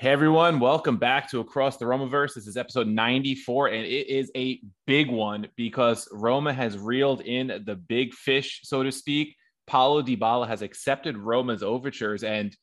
[0.00, 2.32] Hey everyone, welcome back to Across the Romaverse.
[2.32, 7.48] This is episode 94, and it is a big one because Roma has reeled in
[7.66, 9.36] the big fish, so to speak.
[9.66, 12.56] Paulo Dybala has accepted Roma's overtures, and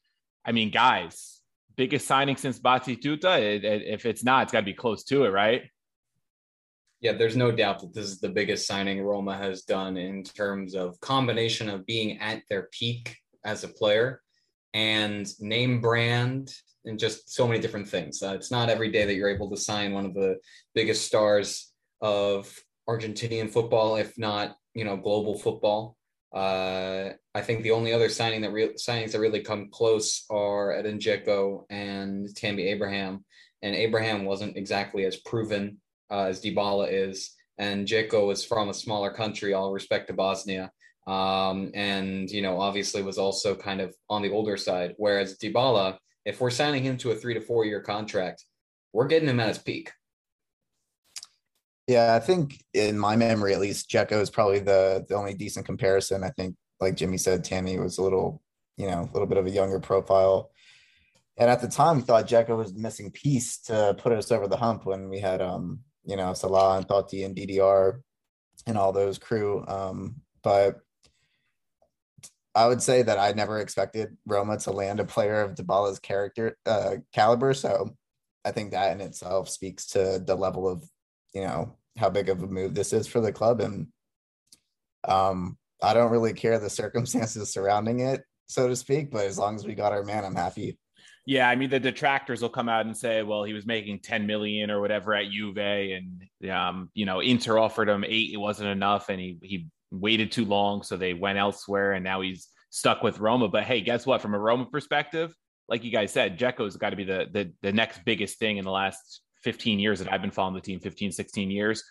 [0.46, 1.40] I mean, guys,
[1.76, 3.40] biggest signing since Batistuta.
[3.40, 5.70] It- it- If it's not, it's got to be close to it, right?
[7.02, 10.74] Yeah, there's no doubt that this is the biggest signing Roma has done in terms
[10.74, 13.16] of combination of being at their peak
[13.46, 14.24] as a player
[14.74, 16.52] and name brand
[16.88, 18.24] and just so many different things.
[18.24, 20.38] Uh, it's not every day that you're able to sign one of the
[20.74, 21.72] biggest stars
[22.02, 22.54] of
[22.90, 25.98] Argentinian football, if not, you know, global football.
[26.34, 30.74] Uh, I think the only other signing that real signings that really come close are
[30.74, 33.26] Edin Dzeko and Tammy Abraham.
[33.62, 35.78] And Abraham wasn't exactly as proven
[36.12, 39.54] uh, as Dybala is, and Dzeko is from a smaller country.
[39.54, 40.72] All respect to Bosnia,
[41.08, 44.94] um, and you know, obviously was also kind of on the older side.
[44.98, 45.98] Whereas Dybala,
[46.28, 48.44] if we're signing him to a three to four year contract,
[48.92, 49.94] we're getting him at his peak.
[51.88, 55.66] Yeah, I think in my memory, at least, Dzeko is probably the the only decent
[55.66, 56.26] comparison.
[56.26, 58.42] I think, like Jimmy said, Tammy was a little,
[58.76, 60.52] you know, a little bit of a younger profile.
[61.38, 64.50] And at the time, we thought Dzeko was the missing piece to put us over
[64.50, 68.02] the hump when we had, um, you know, Salah and Totti and DDR
[68.66, 69.64] and all those crew.
[69.66, 70.80] Um, but
[72.58, 76.58] I would say that I never expected Roma to land a player of Dybala's character
[76.66, 77.54] uh, caliber.
[77.54, 77.96] So
[78.44, 80.84] I think that in itself speaks to the level of,
[81.36, 83.62] you know, how big of a move this is for the club.
[83.62, 83.90] And
[85.08, 89.12] um, I don't really care the circumstances surrounding it, so to speak.
[89.12, 90.80] But as long as we got our man, I'm happy.
[91.28, 94.26] Yeah, I mean the detractors will come out and say, "Well, he was making 10
[94.26, 98.32] million or whatever at Juve, and um, you know, Inter offered him eight.
[98.32, 102.22] It wasn't enough, and he he waited too long, so they went elsewhere, and now
[102.22, 103.48] he's stuck with Roma.
[103.48, 104.22] But hey, guess what?
[104.22, 105.34] From a Roma perspective,
[105.70, 108.66] like you guys said, Dzeko's got to be the, the the next biggest thing in
[108.66, 110.80] the last 15 years that I've been following the team.
[110.80, 111.84] 15, 16 years.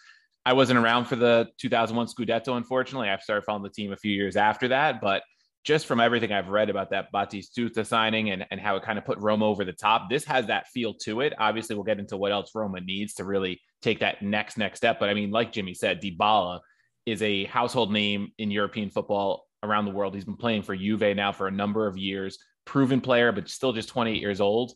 [0.45, 3.09] I wasn't around for the 2001 Scudetto, unfortunately.
[3.09, 5.23] I started following the team a few years after that, but
[5.65, 9.05] just from everything I've read about that Batistuta signing and, and how it kind of
[9.05, 11.33] put Roma over the top, this has that feel to it.
[11.41, 15.01] Obviously, we'll get into what else Roma needs to really take that next next step.
[15.01, 16.61] But I mean, like Jimmy said, Dybala
[17.07, 20.15] is a household name in European football around the world.
[20.15, 23.73] He's been playing for Juve now for a number of years, proven player, but still
[23.73, 24.75] just 28 years old.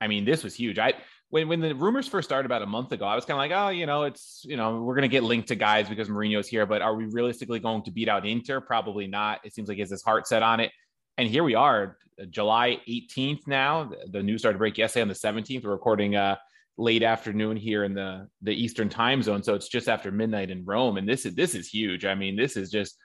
[0.00, 0.78] I mean, this was huge.
[0.78, 0.94] I
[1.30, 3.52] when when the rumors first started about a month ago, I was kind of like,
[3.52, 6.66] oh, you know, it's you know, we're gonna get linked to guys because Mourinho's here,
[6.66, 8.60] but are we realistically going to beat out Inter?
[8.60, 9.40] Probably not.
[9.44, 10.72] It seems like he has his heart set on it.
[11.18, 11.98] And here we are,
[12.30, 13.90] July 18th now.
[14.10, 15.64] The news started break yesterday on the 17th.
[15.64, 16.36] We're recording uh
[16.80, 20.64] late afternoon here in the the Eastern time zone, so it's just after midnight in
[20.64, 20.96] Rome.
[20.96, 22.04] And this is this is huge.
[22.04, 22.96] I mean, this is just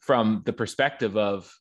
[0.00, 1.52] from the perspective of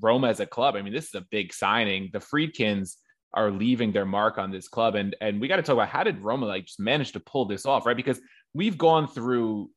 [0.00, 0.76] Roma as a club.
[0.76, 2.10] I mean, this is a big signing.
[2.12, 2.96] The Friedkins
[3.32, 4.94] are leaving their mark on this club.
[4.94, 7.44] And and we got to talk about how did Roma like just manage to pull
[7.44, 7.96] this off, right?
[7.96, 8.20] Because
[8.54, 9.70] we've gone through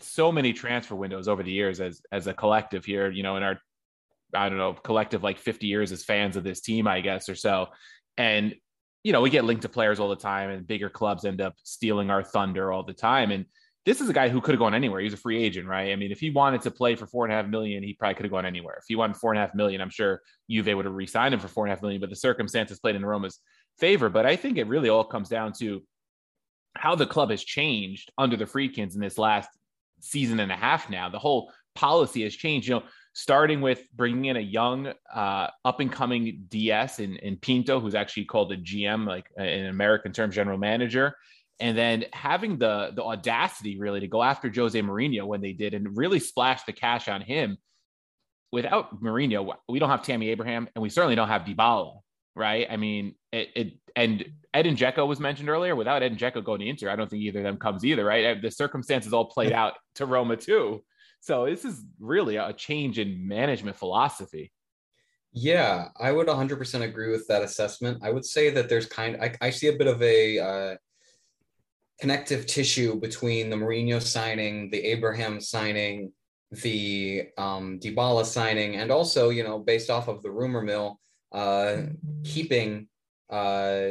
[0.00, 3.42] so many transfer windows over the years as as a collective here, you know, in
[3.42, 3.58] our
[4.34, 7.34] I don't know, collective like 50 years as fans of this team, I guess, or
[7.34, 7.68] so.
[8.16, 8.54] And,
[9.06, 11.54] you know, we get linked to players all the time, and bigger clubs end up
[11.62, 13.30] stealing our thunder all the time.
[13.30, 13.44] And
[13.84, 15.00] this is a guy who could have gone anywhere.
[15.00, 15.92] He's a free agent, right?
[15.92, 18.16] I mean, if he wanted to play for four and a half million, he probably
[18.16, 18.74] could have gone anywhere.
[18.78, 21.38] If he wanted four and a half million, I'm sure Juve would have re-signed him
[21.38, 23.38] for four and a half million, but the circumstances played in Roma's
[23.78, 24.08] favor.
[24.08, 25.84] But I think it really all comes down to
[26.74, 29.50] how the club has changed under the Friedkins in this last
[30.00, 31.08] season and a half now.
[31.10, 32.66] The whole policy has changed.
[32.66, 32.82] You know,
[33.18, 37.94] starting with bringing in a young, uh, up and coming DS in, in Pinto, who's
[37.94, 41.14] actually called a GM, like an American term, general manager
[41.60, 45.74] and then having the the audacity really to go after Jose Mourinho when they did
[45.74, 47.56] and really splash the cash on him.
[48.52, 52.00] Without Mourinho, we don't have Tammy Abraham, and we certainly don't have Dybala,
[52.34, 52.66] right?
[52.70, 54.24] I mean, it, it and
[54.54, 55.74] Edin Dzeko was mentioned earlier.
[55.74, 58.40] Without Edin Dzeko going to Inter, I don't think either of them comes either, right?
[58.40, 60.84] The circumstances all played out to Roma too.
[61.26, 64.52] So this is really a change in management philosophy.
[65.32, 67.98] Yeah, I would 100% agree with that assessment.
[68.00, 70.76] I would say that there's kind I, I see a bit of a uh,
[72.00, 76.12] connective tissue between the Mourinho signing, the Abraham signing,
[76.52, 77.80] the um,
[78.24, 81.00] signing, and also, you know, based off of the rumor mill,
[81.32, 81.78] uh,
[82.22, 82.86] keeping
[83.30, 83.88] uh,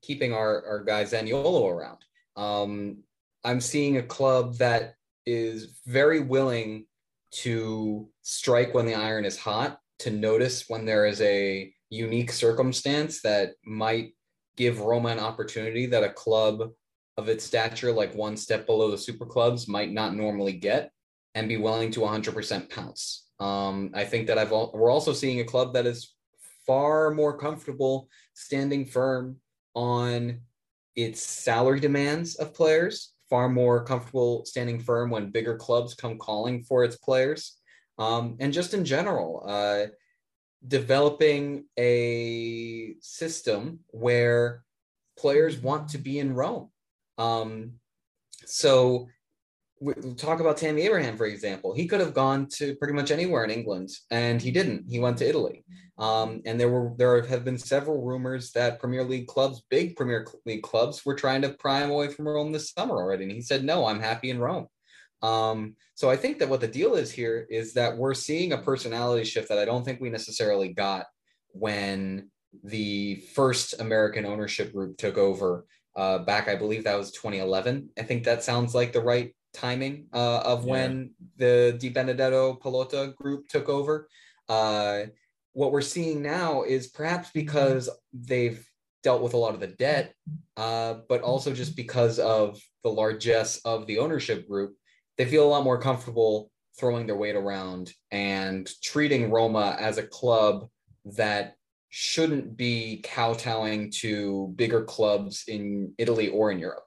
[0.00, 1.98] keeping our, our guy Zaniolo around.
[2.34, 3.04] Um,
[3.44, 4.96] I'm seeing a club that
[5.26, 6.86] is very willing
[7.32, 13.22] to strike when the iron is hot, to notice when there is a unique circumstance
[13.22, 14.14] that might
[14.56, 16.70] give Roma an opportunity that a club
[17.16, 20.90] of its stature, like one step below the super clubs, might not normally get,
[21.34, 23.28] and be willing to 100% pounce.
[23.40, 26.14] Um, I think that I've we're also seeing a club that is
[26.66, 29.36] far more comfortable standing firm
[29.74, 30.40] on
[30.94, 36.62] its salary demands of players, far more comfortable standing firm when bigger clubs come calling
[36.64, 37.56] for its players,
[37.98, 39.86] um, and just in general, uh,
[40.68, 44.62] developing a system where
[45.18, 46.68] players want to be in Rome.
[47.16, 47.80] Um,
[48.44, 49.08] so
[50.16, 51.74] talk about Tammy Abraham, for example.
[51.74, 54.84] He could have gone to pretty much anywhere in England, and he didn't.
[54.88, 55.64] He went to Italy.
[55.98, 60.26] Um, and there were there have been several rumors that Premier League clubs, big Premier
[60.46, 63.24] League clubs, were trying to pry him away from Rome this summer already.
[63.24, 64.66] And he said, "No, I'm happy in Rome."
[65.22, 68.58] Um, so I think that what the deal is here is that we're seeing a
[68.58, 71.06] personality shift that I don't think we necessarily got
[71.52, 72.30] when
[72.64, 75.64] the first American ownership group took over
[75.96, 77.90] uh, back, I believe that was 2011.
[77.98, 80.70] I think that sounds like the right timing uh, of yeah.
[80.70, 84.08] when the Di Benedetto Pallotta group took over.
[84.48, 85.04] Uh,
[85.52, 88.66] what we're seeing now is perhaps because they've
[89.02, 90.14] dealt with a lot of the debt,
[90.56, 94.74] uh, but also just because of the largesse of the ownership group,
[95.18, 100.06] they feel a lot more comfortable throwing their weight around and treating Roma as a
[100.06, 100.68] club
[101.04, 101.54] that
[101.90, 106.84] shouldn't be kowtowing to bigger clubs in Italy or in Europe.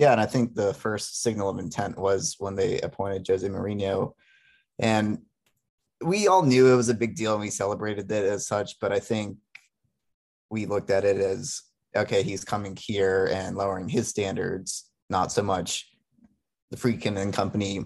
[0.00, 4.14] Yeah, and I think the first signal of intent was when they appointed Jose Mourinho.
[4.78, 5.18] And
[6.02, 8.92] we all knew it was a big deal and we celebrated it as such, but
[8.92, 9.36] I think
[10.48, 11.60] we looked at it as
[11.94, 15.90] okay, he's coming here and lowering his standards, not so much
[16.70, 17.84] the Friedkin and company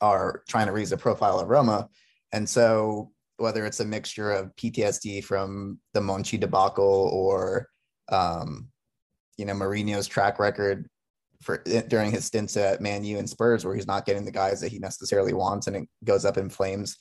[0.00, 1.88] are trying to raise the profile of Roma.
[2.32, 7.68] And so whether it's a mixture of PTSD from the Monchi debacle or,
[8.10, 8.70] um,
[9.36, 10.88] you know, Mourinho's track record
[11.42, 14.60] for during his stints at Man U and Spurs, where he's not getting the guys
[14.60, 16.96] that he necessarily wants, and it goes up in flames.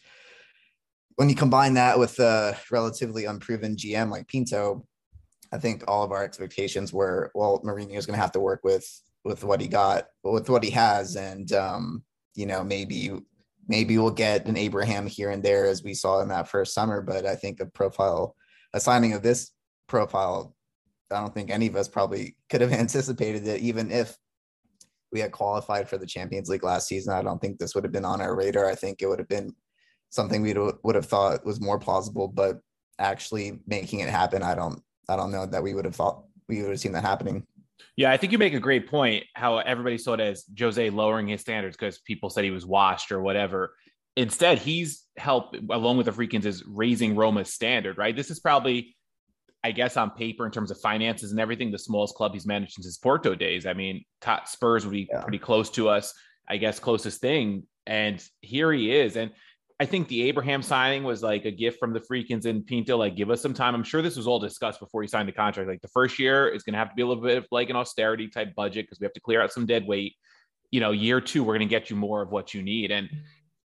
[1.15, 4.85] When you combine that with a relatively unproven GM like Pinto,
[5.51, 8.61] I think all of our expectations were, well, Mourinho is going to have to work
[8.63, 8.85] with
[9.23, 12.03] with what he got, with what he has, and um,
[12.35, 13.11] you know, maybe
[13.67, 17.01] maybe we'll get an Abraham here and there as we saw in that first summer.
[17.01, 18.35] But I think a profile,
[18.73, 19.51] a signing of this
[19.87, 20.55] profile,
[21.11, 24.15] I don't think any of us probably could have anticipated it, even if
[25.11, 27.13] we had qualified for the Champions League last season.
[27.13, 28.69] I don't think this would have been on our radar.
[28.69, 29.53] I think it would have been
[30.09, 32.59] something we would have thought was more plausible, but
[32.99, 36.61] actually making it happen, I don't, I don't know that we would have thought we
[36.61, 37.45] would have seen that happening.
[37.95, 39.25] Yeah, I think you make a great point.
[39.33, 43.11] How everybody saw it as Jose lowering his standards because people said he was washed
[43.11, 43.75] or whatever.
[44.15, 47.97] Instead, he's helped along with the Friedkins is raising Roma's standard.
[47.97, 48.15] Right.
[48.15, 48.96] This is probably,
[49.63, 52.73] I guess, on paper in terms of finances and everything, the smallest club he's managed
[52.73, 53.65] since his Porto days.
[53.65, 54.05] I mean,
[54.45, 55.21] Spurs would be yeah.
[55.21, 56.13] pretty close to us.
[56.47, 57.63] I guess closest thing.
[57.85, 59.17] And here he is.
[59.17, 59.31] And
[59.79, 62.97] I think the Abraham signing was like a gift from the Friedkins and Pinto.
[62.97, 63.75] Like, give us some time.
[63.75, 65.69] I'm sure this was all discussed before he signed the contract.
[65.69, 67.69] Like, the first year is going to have to be a little bit of like
[67.69, 70.15] an austerity type budget because we have to clear out some dead weight.
[70.71, 72.91] You know, year two, we're going to get you more of what you need.
[72.91, 73.09] And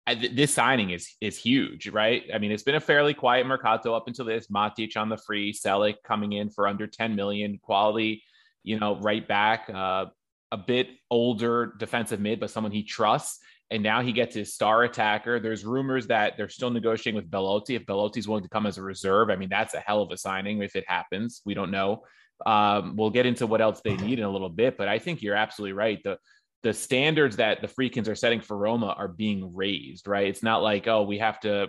[0.07, 2.25] this signing is is huge, right?
[2.35, 4.49] I mean, it's been a fairly quiet mercato up until this.
[4.49, 8.25] Matic on the free, Celik coming in for under 10 million, quality,
[8.65, 10.07] you know, right back, uh,
[10.51, 13.39] a bit older defensive mid, but someone he trusts.
[13.71, 15.41] And now he gets his star attacker.
[15.41, 17.75] There's rumors that they're still negotiating with Belotti.
[17.75, 20.17] If Belotti's willing to come as a reserve, I mean, that's a hell of a
[20.19, 21.41] signing if it happens.
[21.47, 22.03] We don't know.
[22.45, 25.23] Um, we'll get into what else they need in a little bit, but I think
[25.23, 25.99] you're absolutely right.
[26.05, 26.19] The
[26.63, 30.29] the standards that the Friedkins are setting for Roma are being raised, right?
[30.29, 31.69] It's not like, oh, we have to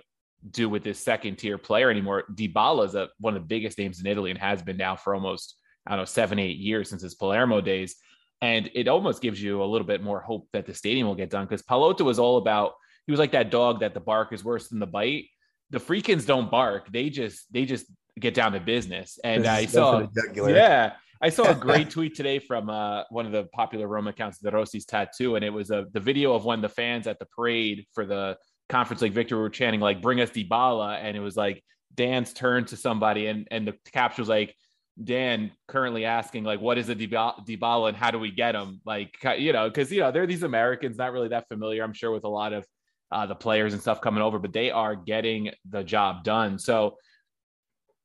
[0.52, 2.26] do with this second tier player anymore.
[2.34, 5.16] Dybala is a, one of the biggest names in Italy and has been now for
[5.16, 5.56] almost,
[5.88, 7.96] I don't know, seven, eight years since his Palermo days.
[8.42, 11.30] And it almost gives you a little bit more hope that the stadium will get
[11.30, 12.74] done because Pallotta was all about,
[13.08, 15.26] he was like that dog that the bark is worse than the bite.
[15.72, 16.92] The Friedkins don't bark.
[16.92, 17.86] They just, they just
[18.20, 19.18] get down to business.
[19.24, 20.94] And I saw, yeah,
[21.24, 24.52] I saw a great tweet today from uh, one of the popular Roma accounts, the
[24.52, 27.86] Rossi's Tattoo, and it was a the video of when the fans at the parade
[27.94, 28.38] for the
[28.68, 31.64] conference like Victor were chanting like "Bring us Dybala," and it was like
[31.96, 34.54] Dan's turn to somebody, and and the caption was like
[35.02, 39.16] Dan currently asking like, "What is a Dybala and how do we get him?" Like
[39.38, 42.26] you know, because you know they're these Americans not really that familiar, I'm sure, with
[42.26, 42.68] a lot of
[43.14, 46.60] uh, the players and stuff coming over, but they are getting the job done.
[46.60, 46.98] So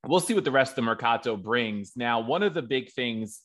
[0.08, 1.92] we'll see what the rest of the Mercato brings.
[1.94, 3.42] Now, one of the big things,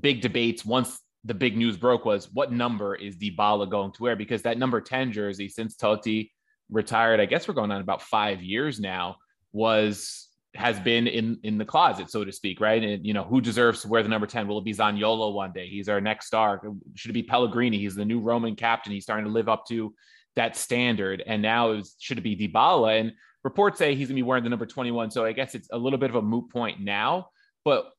[0.00, 4.16] big debates once the big news broke was what number is Dybala going to wear?
[4.16, 6.30] Because that number 10 jersey, since Totti
[6.70, 9.16] retired, I guess we're going on about five years now,
[9.52, 12.82] was has been in in the closet, so to speak, right?
[12.82, 14.48] And you know, who deserves to wear the number 10?
[14.48, 15.68] Will it be Zaniolo one day?
[15.68, 16.62] He's our next star.
[16.94, 17.78] Should it be Pellegrini?
[17.78, 18.92] He's the new Roman captain.
[18.92, 19.94] He's starting to live up to
[20.36, 21.22] that standard.
[21.26, 23.00] And now it should it be Dybala?
[23.00, 23.12] And
[23.44, 25.10] reports say he's going to be wearing the number 21.
[25.10, 27.28] So I guess it's a little bit of a moot point now.
[27.64, 27.90] But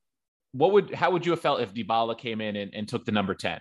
[0.52, 3.12] what would how would you have felt if Dybala came in and, and took the
[3.12, 3.60] number 10?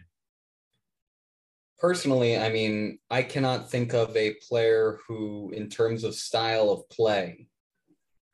[1.80, 6.88] Personally, I mean, I cannot think of a player who, in terms of style of
[6.90, 7.48] play,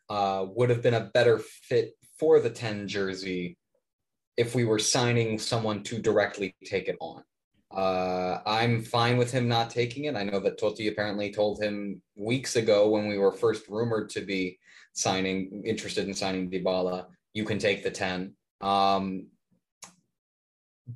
[0.10, 3.58] uh, would have been a better fit for the 10 jersey
[4.38, 7.24] if we were signing someone to directly take it on.
[7.72, 10.16] Uh, I'm fine with him not taking it.
[10.16, 14.22] I know that Totti apparently told him weeks ago when we were first rumored to
[14.22, 14.58] be
[14.94, 18.34] signing, interested in signing Dybala, you can take the 10.
[18.62, 19.28] Um,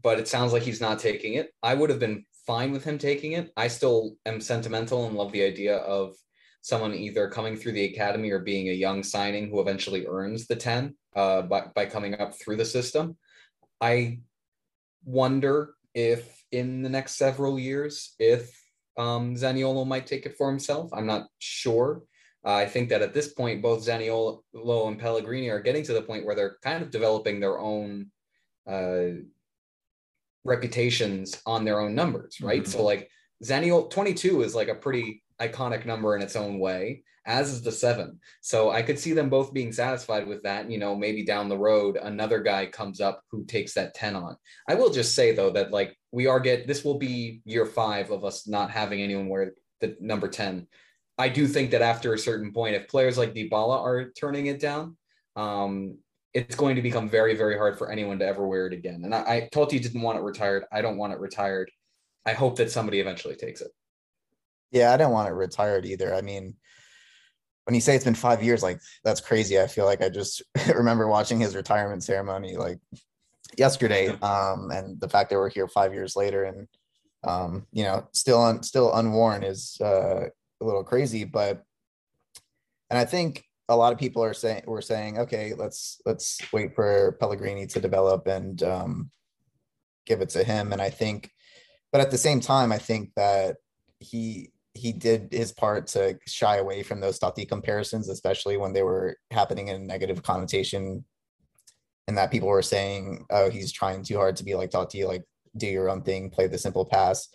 [0.01, 1.53] but it sounds like he's not taking it.
[1.61, 3.51] I would have been fine with him taking it.
[3.55, 6.15] I still am sentimental and love the idea of
[6.61, 10.55] someone either coming through the academy or being a young signing who eventually earns the
[10.55, 13.17] 10 uh, by, by coming up through the system.
[13.79, 14.19] I
[15.05, 18.55] wonder if in the next several years if
[18.97, 20.91] um, Zaniolo might take it for himself.
[20.93, 22.03] I'm not sure.
[22.45, 26.01] Uh, I think that at this point, both Zaniolo and Pellegrini are getting to the
[26.01, 28.11] point where they're kind of developing their own
[28.69, 29.21] uh,
[30.43, 32.61] reputations on their own numbers, right?
[32.61, 32.71] Mm-hmm.
[32.71, 33.09] So, like
[33.43, 37.71] Zaniolo 22 is like a pretty iconic number in its own way as is the
[37.71, 38.19] seven.
[38.41, 40.69] So I could see them both being satisfied with that.
[40.69, 44.35] You know, maybe down the road, another guy comes up who takes that 10 on.
[44.67, 48.11] I will just say though that like we are get this will be year five
[48.11, 50.67] of us not having anyone wear the number 10.
[51.17, 54.59] I do think that after a certain point, if players like Dybala are turning it
[54.59, 54.95] down,
[55.35, 55.97] um,
[56.33, 59.01] it's going to become very, very hard for anyone to ever wear it again.
[59.03, 60.65] And I, I Totti didn't want it retired.
[60.71, 61.71] I don't want it retired.
[62.27, 63.71] I hope that somebody eventually takes it.
[64.71, 66.13] Yeah, I don't want it retired either.
[66.13, 66.55] I mean,
[67.65, 69.59] when you say it's been five years, like that's crazy.
[69.59, 70.43] I feel like I just
[70.75, 72.77] remember watching his retirement ceremony like
[73.57, 74.09] yesterday.
[74.21, 76.67] Um, and the fact that we're here five years later and
[77.23, 81.23] um, you know, still on still unworn is uh, a little crazy.
[81.23, 81.63] But
[82.89, 86.75] and I think a lot of people are saying we're saying, okay, let's let's wait
[86.75, 89.11] for Pellegrini to develop and um,
[90.05, 90.73] give it to him.
[90.73, 91.31] And I think,
[91.91, 93.57] but at the same time, I think that
[93.99, 98.83] he he did his part to shy away from those Totti comparisons, especially when they
[98.83, 101.05] were happening in negative connotation,
[102.07, 105.23] and that people were saying, "Oh, he's trying too hard to be like Totti, like
[105.55, 107.29] do your own thing, play the simple pass."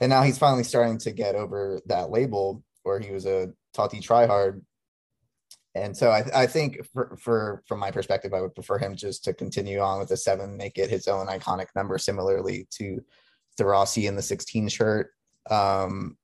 [0.00, 4.00] And now he's finally starting to get over that label where he was a Totti
[4.00, 4.62] tryhard.
[5.74, 9.24] And so I, I think for, for from my perspective, I would prefer him just
[9.24, 13.04] to continue on with the seven, make it his own iconic number, similarly to
[13.56, 15.10] De Rossi in the 16 shirt.
[15.50, 16.16] Um,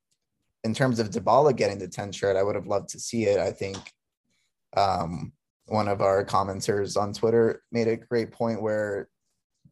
[0.64, 3.38] in terms of Dybala getting the 10 shirt, I would have loved to see it.
[3.38, 3.78] I think
[4.76, 5.33] um,
[5.66, 9.09] one of our commenters on Twitter made a great point where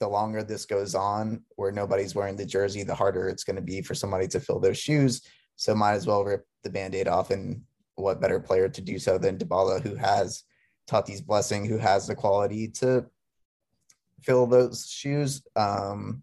[0.01, 3.63] the longer this goes on, where nobody's wearing the jersey, the harder it's going to
[3.63, 5.23] be for somebody to fill those shoes.
[5.57, 7.63] So might as well rip the band-aid off and
[7.95, 10.45] what better player to do so than Dybala, who has
[10.87, 13.07] Totti's blessing, who has the quality to
[14.23, 15.43] fill those shoes.
[15.57, 16.23] Um,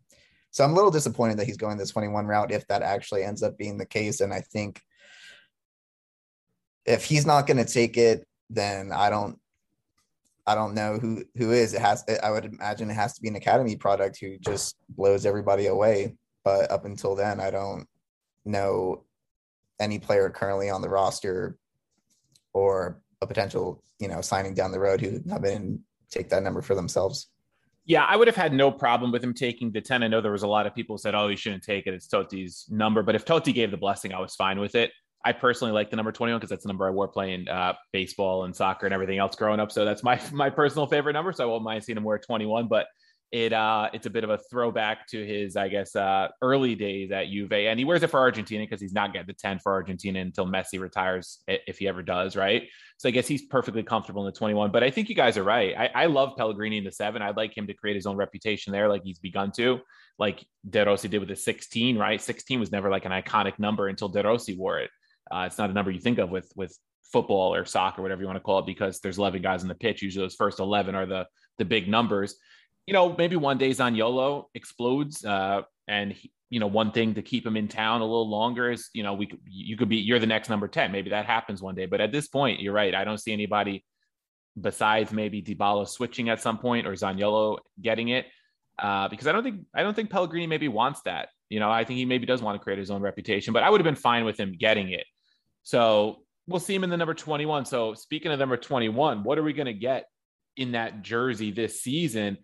[0.52, 3.44] so I'm a little disappointed that he's going the 21 route if that actually ends
[3.44, 4.20] up being the case.
[4.20, 4.82] And I think
[6.86, 9.40] if he's not going to take it, then I don't
[10.48, 11.74] I don't know who who is.
[11.74, 15.26] It has I would imagine it has to be an academy product who just blows
[15.26, 16.16] everybody away.
[16.44, 17.86] But up until then, I don't
[18.46, 19.04] know
[19.80, 21.58] any player currently on the roster
[22.54, 25.80] or a potential, you know, signing down the road who in and
[26.10, 27.30] take that number for themselves.
[27.86, 30.04] Yeah, I would have had no problem with him taking the 10.
[30.04, 31.94] I know there was a lot of people said, oh, he shouldn't take it.
[31.94, 33.02] It's Totti's number.
[33.02, 34.92] But if Toti gave the blessing, I was fine with it.
[35.26, 38.46] I personally like the number 21 because that's the number I wore playing uh, baseball
[38.46, 39.72] and soccer and everything else growing up.
[39.72, 41.34] So that's my my personal favorite number.
[41.34, 42.68] So I won't mind seeing him wear 21.
[42.68, 42.88] But
[43.32, 47.12] it uh it's a bit of a throwback to his i guess uh early days
[47.12, 49.72] at juve and he wears it for argentina because he's not getting the 10 for
[49.72, 52.64] argentina until messi retires if he ever does right
[52.98, 55.44] so i guess he's perfectly comfortable in the 21 but i think you guys are
[55.44, 58.18] right i, I love pellegrini in the seven i'd like him to create his own
[58.18, 59.80] reputation there like he's begun to
[60.18, 63.88] like de rossi did with the 16 right 16 was never like an iconic number
[63.88, 64.90] until de rossi wore it
[65.32, 66.78] uh, it's not a number you think of with with
[67.12, 69.76] football or soccer whatever you want to call it because there's 11 guys on the
[69.76, 71.26] pitch usually those first 11 are the
[71.58, 72.36] the big numbers
[72.90, 77.22] you know, maybe one day Zaniolo explodes, uh, and he, you know, one thing to
[77.22, 80.18] keep him in town a little longer is, you know, we you could be, you're
[80.18, 80.92] the next number 10.
[80.92, 81.86] Maybe that happens one day.
[81.86, 82.96] But at this point, you're right.
[82.96, 83.86] I don't see anybody
[84.60, 88.26] besides maybe Dybala switching at some point or Zaniolo getting it.
[88.80, 91.30] Uh, because I don't think, I don't think Pellegrini maybe wants that.
[91.48, 93.70] You know, I think he maybe does want to create his own reputation, but I
[93.70, 95.06] would have been fine with him getting it.
[95.64, 97.66] So we'll see him in the number 21.
[97.66, 100.06] So speaking of number 21, what are we going to get
[100.58, 102.38] in that jersey this season?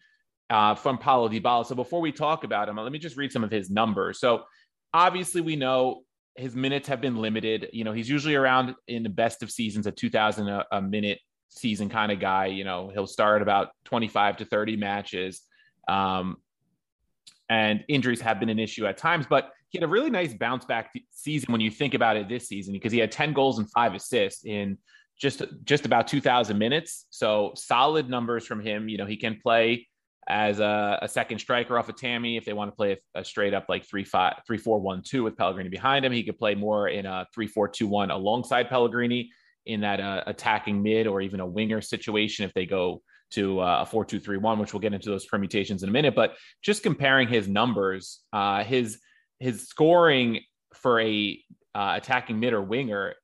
[0.50, 1.66] uh, from Paulo Dybala.
[1.66, 4.20] So before we talk about him, let me just read some of his numbers.
[4.20, 4.44] So
[4.94, 6.04] obviously, we know
[6.36, 7.70] his minutes have been limited.
[7.74, 11.20] You know, he's usually around in the best of seasons, a 2,000 a, a minute
[11.50, 12.48] season kind of guy.
[12.48, 15.42] You know, he'll start about 25 to 30 matches.
[15.88, 16.38] Um,
[17.50, 20.64] and injuries have been an issue at times, but he had a really nice bounce
[20.64, 23.70] back season when you think about it this season because he had 10 goals and
[23.72, 24.78] five assists in
[25.20, 29.86] just just about 2000 minutes so solid numbers from him you know he can play
[30.28, 32.36] as a, a, second striker off of Tammy.
[32.36, 35.04] If they want to play a, a, straight up like three five three four one
[35.04, 38.10] two with Pellegrini behind him, he could play more in a three four two one
[38.10, 39.30] alongside Pellegrini
[39.68, 43.82] in that uh, attacking mid or even a winger situation if they go to uh,
[43.82, 46.16] a four two three one, which we'll get into those permutations in a minute.
[46.16, 46.34] But
[46.64, 48.98] just comparing his numbers, uh, his
[49.40, 50.42] his scoring
[50.74, 51.40] for a
[51.74, 53.16] uh, attacking mid or winger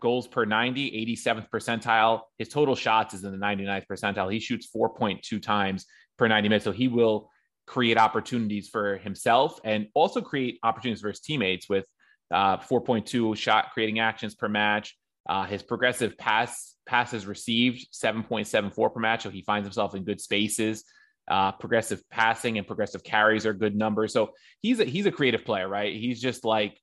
[0.00, 4.68] goals per 90 87th percentile his total shots is in the 99th percentile he shoots
[4.74, 6.64] 4.2 times per 90 minutes.
[6.64, 7.30] So he will
[7.66, 11.86] create opportunities for himself and also create opportunities for his teammates with
[12.30, 14.96] uh, 4.2 shot creating actions per match.
[15.28, 20.20] Uh, his progressive pass passes received 7.74 per match, so he finds himself in good
[20.20, 20.84] spaces.
[21.26, 24.12] Uh, progressive passing and progressive carries are good numbers.
[24.12, 25.94] So he's a, he's a creative player, right?
[25.94, 26.78] He's just like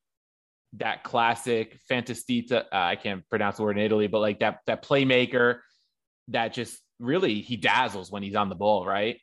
[0.77, 2.63] that classic fantastita.
[2.63, 5.59] Uh, I can't pronounce the word in Italy, but like that that playmaker
[6.29, 9.19] that just really he dazzles when he's on the ball, right?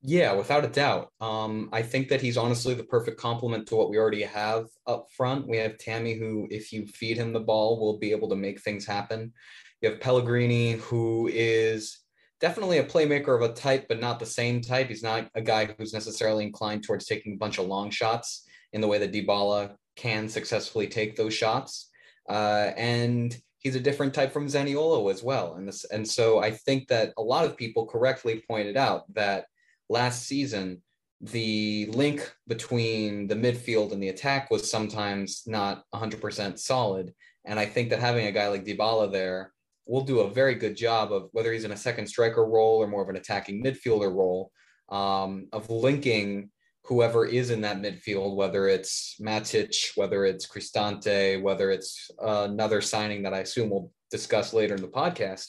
[0.00, 1.12] Yeah, without a doubt.
[1.20, 5.06] Um, I think that he's honestly the perfect complement to what we already have up
[5.16, 5.48] front.
[5.48, 8.60] We have Tammy, who, if you feed him the ball, will be able to make
[8.60, 9.32] things happen.
[9.80, 11.98] You have Pellegrini, who is
[12.40, 14.88] definitely a playmaker of a type, but not the same type.
[14.88, 18.80] He's not a guy who's necessarily inclined towards taking a bunch of long shots in
[18.80, 21.90] the way that Dybala can successfully take those shots.
[22.28, 25.54] Uh, and he's a different type from Zaniolo as well.
[25.54, 29.46] And this, and so I think that a lot of people correctly pointed out that
[29.88, 30.82] last season
[31.20, 37.12] the link between the midfield and the attack was sometimes not 100% solid.
[37.44, 39.52] And I think that having a guy like Dybala there
[39.88, 42.86] will do a very good job of whether he's in a second striker role or
[42.86, 44.52] more of an attacking midfielder role
[44.90, 46.50] um, of linking
[46.84, 53.22] whoever is in that midfield, whether it's Matic, whether it's Cristante, whether it's another signing
[53.22, 55.46] that I assume we'll discuss later in the podcast.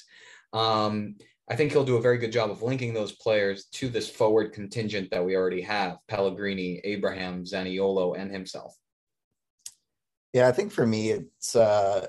[0.54, 1.16] Um,
[1.50, 4.54] I think he'll do a very good job of linking those players to this forward
[4.54, 8.76] contingent that we already have Pellegrini, Abraham, Zaniolo, and himself.
[10.34, 12.08] Yeah, I think for me, it's, uh,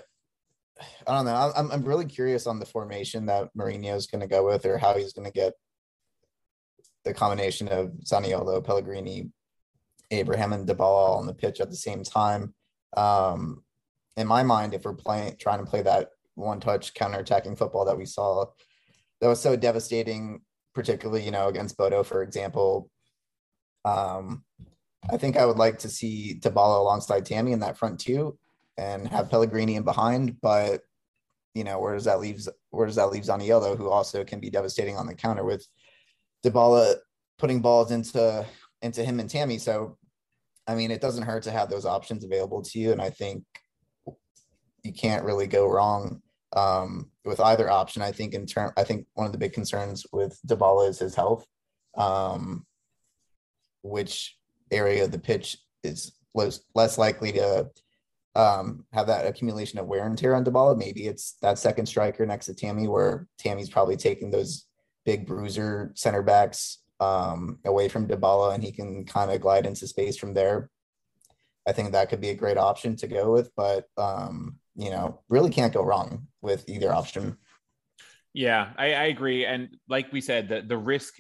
[1.07, 1.53] I don't know.
[1.57, 4.79] I'm, I'm really curious on the formation that Mourinho is going to go with or
[4.79, 5.55] how he's going to get
[7.05, 9.31] the combination of Zaniolo, Pellegrini,
[10.11, 12.55] Abraham, and Dybala on the pitch at the same time.
[12.97, 13.63] Um,
[14.17, 18.05] in my mind, if we're playing, trying to play that one-touch counter-attacking football that we
[18.05, 18.47] saw,
[19.21, 20.43] that was so devastating,
[20.75, 22.91] particularly you know against Bodo, for example.
[23.85, 24.45] Um,
[25.11, 28.39] I think I would like to see Dybala alongside Tammy in that front two,
[28.77, 30.41] and have Pellegrini in behind.
[30.41, 30.83] But
[31.55, 32.47] you know, where does that leave?
[32.71, 35.67] Where does that leave Zaniolo, who also can be devastating on the counter with
[36.45, 36.97] Dybala
[37.39, 38.47] putting balls into
[38.83, 39.59] into him and Tammy.
[39.59, 39.99] So,
[40.67, 42.93] I mean, it doesn't hurt to have those options available to you.
[42.93, 43.45] And I think
[44.83, 46.23] you can't really go wrong
[46.55, 48.03] um, with either option.
[48.03, 51.15] I think in term, I think one of the big concerns with Dybala is his
[51.15, 51.45] health.
[51.97, 52.67] Um,
[53.83, 54.37] which
[54.71, 57.69] area of the pitch is less, less likely to
[58.41, 60.77] um, have that accumulation of wear and tear on Dybala?
[60.77, 64.67] Maybe it's that second striker next to Tammy, where Tammy's probably taking those
[65.05, 69.87] big bruiser center backs um, away from Dybala, and he can kind of glide into
[69.87, 70.71] space from there.
[71.69, 75.21] I think that could be a great option to go with, but um, you know,
[75.29, 77.37] really can't go wrong with either option.
[78.33, 79.45] Yeah, I, I agree.
[79.45, 81.15] And like we said, the, the risk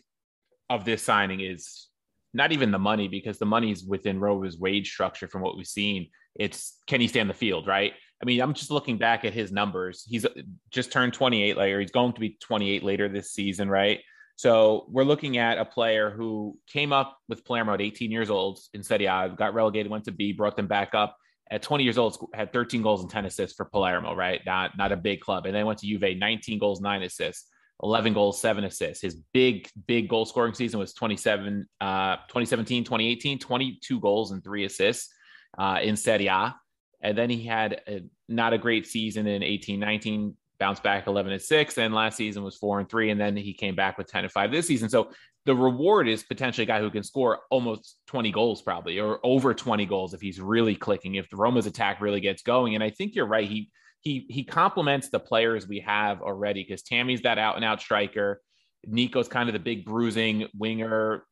[0.70, 1.88] of this signing is
[2.32, 6.08] not even the money because the money's within Roma's wage structure from what we've seen.
[6.34, 7.92] It's can he stay on the field, right?
[8.22, 10.04] I mean, I'm just looking back at his numbers.
[10.06, 10.26] He's
[10.70, 11.80] just turned 28 later.
[11.80, 14.00] He's going to be 28 later this season, right?
[14.36, 18.58] So we're looking at a player who came up with Palermo at 18 years old
[18.74, 21.16] in Serie A, got relegated, went to B, brought them back up
[21.50, 24.40] at 20 years old, had 13 goals and 10 assists for Palermo, right?
[24.46, 25.46] Not not a big club.
[25.46, 27.48] And then went to Juve, 19 goals, nine assists,
[27.82, 29.02] 11 goals, seven assists.
[29.02, 34.64] His big, big goal scoring season was 27, uh, 2017, 2018, 22 goals and three
[34.64, 35.12] assists
[35.58, 36.54] uh, in Serie A.
[37.02, 41.32] And then he had a, not a great season in 18, 19, bounced back 11
[41.32, 44.06] and 6 and last season was 4 and 3 and then he came back with
[44.08, 44.90] 10 and 5 this season.
[44.90, 45.10] So
[45.46, 49.54] the reward is potentially a guy who can score almost 20 goals probably or over
[49.54, 52.74] 20 goals if he's really clicking if the Roma's attack really gets going.
[52.74, 53.48] And I think you're right.
[53.48, 53.70] He
[54.02, 58.40] he he complements the players we have already because Tammy's that out and out striker.
[58.86, 61.24] Nico's kind of the big bruising winger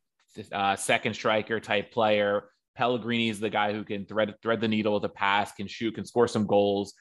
[0.52, 2.44] uh, second striker type player
[2.78, 5.94] Pellegrini is the guy who can thread thread the needle with a pass can shoot
[5.94, 6.94] can score some goals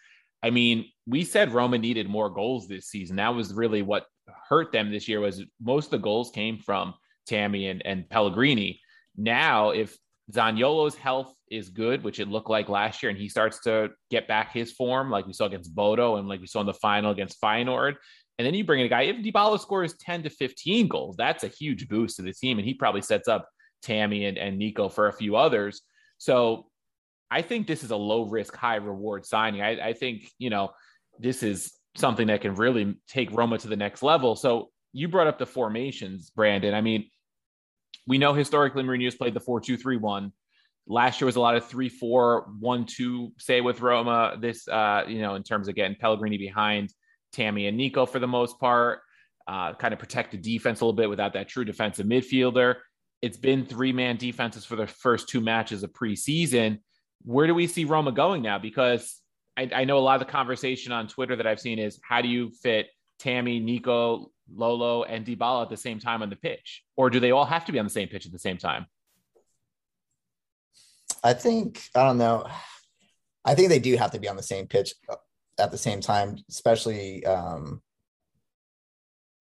[0.44, 3.16] I mean, we said Roma needed more goals this season.
[3.16, 4.06] That was really what
[4.50, 6.94] hurt them this year was most of the goals came from
[7.26, 8.80] Tammy and, and Pellegrini.
[9.16, 9.98] Now, if
[10.32, 14.28] Zaniolo's health is good, which it looked like last year, and he starts to get
[14.28, 17.12] back his form, like we saw against Bodo and like we saw in the final
[17.12, 17.96] against Feyenoord,
[18.38, 21.44] and then you bring in a guy, if Dybala scores 10 to 15 goals, that's
[21.44, 22.60] a huge boost to the team.
[22.60, 23.50] And he probably sets up
[23.82, 25.82] Tammy and, and Nico for a few others.
[26.18, 26.68] So
[27.30, 29.62] I think this is a low risk, high reward signing.
[29.62, 30.72] I, I think, you know,
[31.20, 34.36] this is something that can really take Roma to the next level.
[34.36, 36.74] So you brought up the formations, Brandon.
[36.74, 37.10] I mean,
[38.08, 40.32] we know historically Mourinho's played the 4 2 3 1.
[40.90, 44.38] Last year was a lot of 3 4 1 2, say with Roma.
[44.40, 46.94] This, uh, you know, in terms of getting Pellegrini behind
[47.34, 49.02] Tammy and Nico for the most part,
[49.48, 52.76] uh, kind of protect the defense a little bit without that true defensive midfielder.
[53.22, 56.80] It's been three man defenses for the first two matches of preseason
[57.24, 58.60] where do we see Roma going now?
[58.60, 59.22] Because
[59.58, 62.22] I, I, know a lot of the conversation on Twitter that I've seen is how
[62.22, 62.88] do you fit
[63.20, 66.84] Tammy, Nico, Lolo, and Dybala at the same time on the pitch?
[66.96, 68.86] Or do they all have to be on the same pitch at the same time?
[71.24, 72.48] I think, I don't know.
[73.44, 74.94] I think they do have to be on the same pitch
[75.60, 77.82] at the same time, especially um,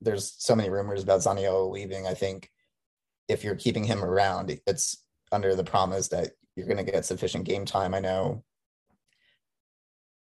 [0.01, 2.07] there's so many rumors about Zaniolo leaving.
[2.07, 2.51] I think
[3.29, 7.45] if you're keeping him around, it's under the promise that you're going to get sufficient
[7.45, 7.95] game time.
[7.95, 8.45] I know.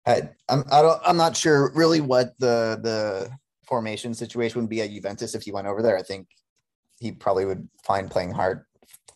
[0.05, 3.29] I, I'm I don't I'm not sure really what the the
[3.65, 5.97] formation situation would be at Juventus if he went over there.
[5.97, 6.27] I think
[6.99, 8.65] he probably would find playing hard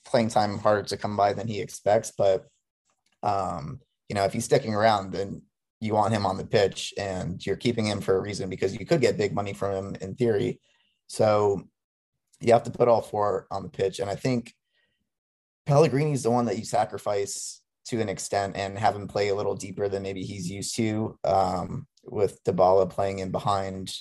[0.05, 2.11] playing time harder to come by than he expects.
[2.15, 2.45] But
[3.23, 5.41] um, you know, if he's sticking around, then
[5.79, 8.85] you want him on the pitch and you're keeping him for a reason because you
[8.85, 10.59] could get big money from him in theory.
[11.07, 11.67] So
[12.39, 13.99] you have to put all four on the pitch.
[13.99, 14.53] And I think
[15.65, 19.55] Pellegrini's the one that you sacrifice to an extent and have him play a little
[19.55, 21.17] deeper than maybe he's used to.
[21.23, 23.95] Um, with Dybala playing in behind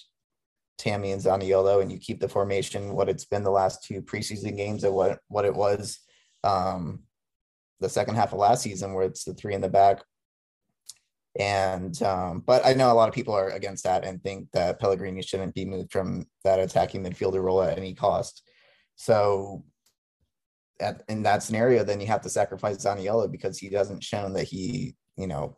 [0.78, 4.56] Tammy and Zaniolo, and you keep the formation what it's been the last two preseason
[4.56, 6.00] games of what what it was
[6.44, 7.00] um,
[7.80, 10.02] the second half of last season, where it's the three in the back.
[11.38, 14.78] And um, but I know a lot of people are against that and think that
[14.78, 18.42] Pellegrini shouldn't be moved from that attacking midfielder role at any cost.
[18.96, 19.64] So
[20.78, 24.44] at, in that scenario, then you have to sacrifice Zaniolo because he hasn't shown that
[24.44, 25.56] he, you know,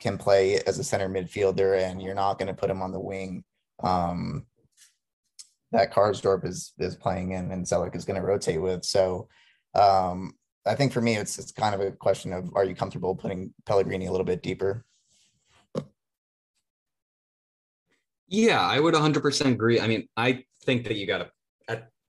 [0.00, 3.00] can play as a center midfielder, and you're not going to put him on the
[3.00, 3.44] wing.
[3.84, 4.46] Um,
[5.70, 8.84] that Karsdorp is is playing in, and Celik is going to rotate with.
[8.84, 9.28] So,
[9.74, 13.14] um, I think for me, it's it's kind of a question of are you comfortable
[13.14, 14.84] putting Pellegrini a little bit deeper?
[18.28, 19.78] Yeah, I would 100% agree.
[19.78, 21.30] I mean, I think that you got to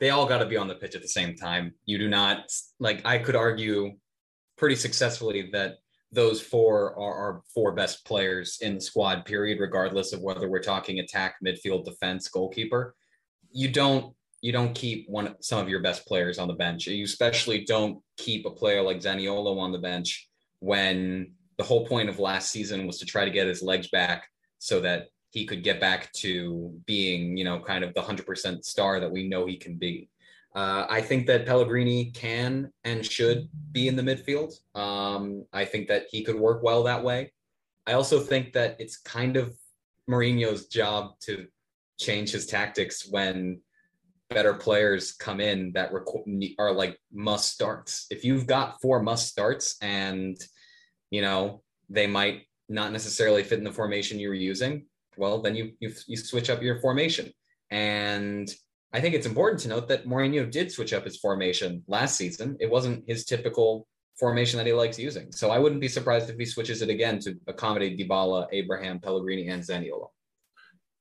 [0.03, 1.73] they all got to be on the pitch at the same time.
[1.85, 3.93] You do not like I could argue
[4.57, 5.77] pretty successfully that
[6.11, 10.61] those four are our four best players in the squad period regardless of whether we're
[10.61, 12.95] talking attack, midfield, defense, goalkeeper.
[13.53, 14.13] You don't
[14.43, 16.85] you don't keep one some of your best players on the bench.
[16.85, 20.27] You especially don't keep a player like Zaniolo on the bench
[20.59, 24.27] when the whole point of last season was to try to get his legs back
[24.59, 28.99] so that he could get back to being, you know, kind of the 100% star
[28.99, 30.09] that we know he can be.
[30.53, 34.53] Uh, I think that Pellegrini can and should be in the midfield.
[34.75, 37.31] Um, I think that he could work well that way.
[37.87, 39.55] I also think that it's kind of
[40.09, 41.47] Mourinho's job to
[41.97, 43.61] change his tactics when
[44.33, 45.91] better players come in that
[46.59, 48.05] are like must starts.
[48.09, 50.37] If you've got four must starts and
[51.11, 54.85] you know they might not necessarily fit in the formation you were using,
[55.17, 57.31] well then you you, you switch up your formation.
[57.71, 58.53] And
[58.93, 62.55] I think it's important to note that Mourinho did switch up his formation last season.
[62.59, 63.87] It wasn't his typical
[64.19, 65.31] formation that he likes using.
[65.31, 69.47] So I wouldn't be surprised if he switches it again to accommodate Dybala, Abraham, Pellegrini,
[69.47, 70.09] and Zaniolo.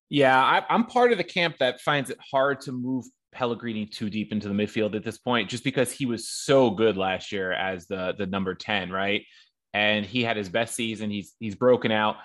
[0.08, 4.10] Yeah, I, I'm part of the camp that finds it hard to move Pellegrini too
[4.10, 7.52] deep into the midfield at this point, just because he was so good last year
[7.52, 9.24] as the the number 10, right?
[9.74, 11.10] And he had his best season.
[11.10, 12.16] He's he's broken out.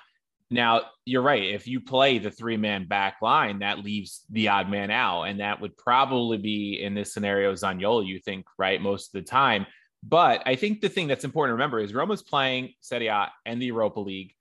[0.50, 1.44] Now, you're right.
[1.44, 5.24] If you play the three man back line, that leaves the odd man out.
[5.24, 8.82] And that would probably be in this scenario, Zaniolo, you think, right?
[8.82, 9.66] Most of the time.
[10.04, 13.62] But I think the thing that's important to remember is Roma's playing Serie A and
[13.62, 14.34] the Europa League.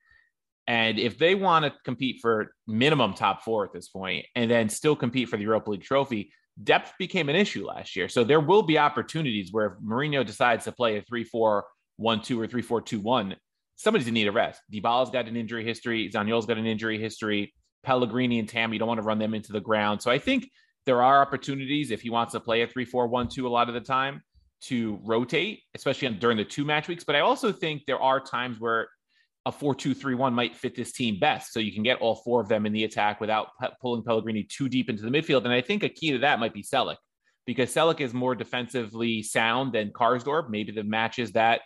[0.68, 4.68] And if they want to compete for minimum top four at this point and then
[4.68, 8.08] still compete for the Europa League trophy, depth became an issue last year.
[8.08, 11.64] So there will be opportunities where if Mourinho decides to play a 3 4
[11.96, 13.36] 1 2 or 3 4 2 1,
[13.76, 14.60] somebody's going to need a rest.
[14.72, 16.10] Dybala's got an injury history.
[16.10, 17.52] Zaniolo's got an injury history.
[17.82, 20.02] Pellegrini and Tam, you don't want to run them into the ground.
[20.02, 20.50] So I think
[20.86, 23.68] there are opportunities if he wants to play a 3 4 1 2 a lot
[23.68, 24.22] of the time
[24.62, 27.04] to rotate, especially during the two match weeks.
[27.04, 28.88] But I also think there are times where
[29.46, 31.52] a 4-2-3-1 might fit this team best.
[31.52, 34.68] So you can get all four of them in the attack without pulling Pellegrini too
[34.68, 35.44] deep into the midfield.
[35.44, 36.96] And I think a key to that might be Celik
[37.46, 40.50] because Celik is more defensively sound than Karsdorp.
[40.50, 41.60] Maybe the matches that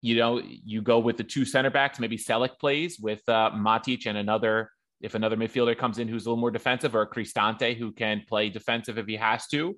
[0.00, 1.98] you know you go with the two center backs.
[1.98, 6.28] Maybe Celik plays with uh, Matic and another if another midfielder comes in who's a
[6.28, 9.76] little more defensive, or Cristante who can play defensive if he has to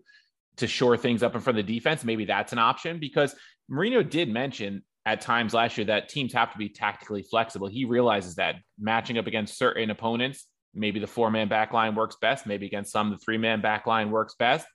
[0.56, 2.04] to shore things up in front of the defense.
[2.04, 3.34] Maybe that's an option because
[3.70, 7.66] Mourinho did mention at times last year that teams have to be tactically flexible.
[7.66, 12.16] He realizes that matching up against certain opponents, maybe the four man back line works
[12.20, 14.68] best, maybe against some, the three man back line works best.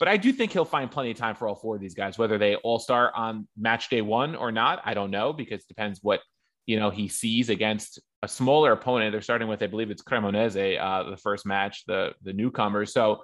[0.00, 2.18] But I do think he'll find plenty of time for all four of these guys,
[2.18, 4.82] whether they all start on match day one or not.
[4.84, 6.20] I don't know because it depends what
[6.66, 9.12] you know he sees against a smaller opponent.
[9.12, 12.92] They're starting with, I believe it's Cremonese, uh, the first match, the the newcomers.
[12.92, 13.22] So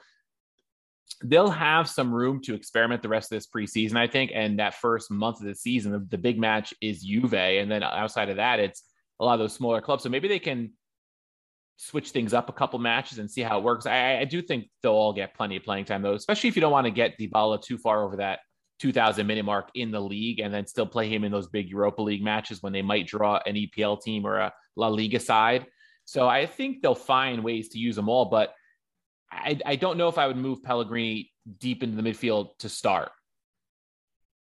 [1.25, 4.33] they'll have some room to experiment the rest of this preseason, I think.
[4.35, 7.35] And that first month of the season, the, big match is Juve.
[7.35, 8.83] And then outside of that, it's
[9.21, 10.03] a lot of those smaller clubs.
[10.03, 10.73] So maybe they can
[11.77, 13.87] switch things up a couple matches and see how it works.
[13.87, 16.63] I, I do think they'll all get plenty of playing time, though, especially if you
[16.63, 18.41] don't want to get Dybala too far over that
[18.81, 22.03] 2,000 minute mark in the league and then still play him in those big Europa
[22.03, 25.67] League matches when they might draw an EPL team or a La Liga side.
[26.05, 28.25] So I think they'll find ways to use them all.
[28.27, 28.55] But
[29.33, 33.11] I, I don't know if I would move Pellegrini deep into the midfield to start.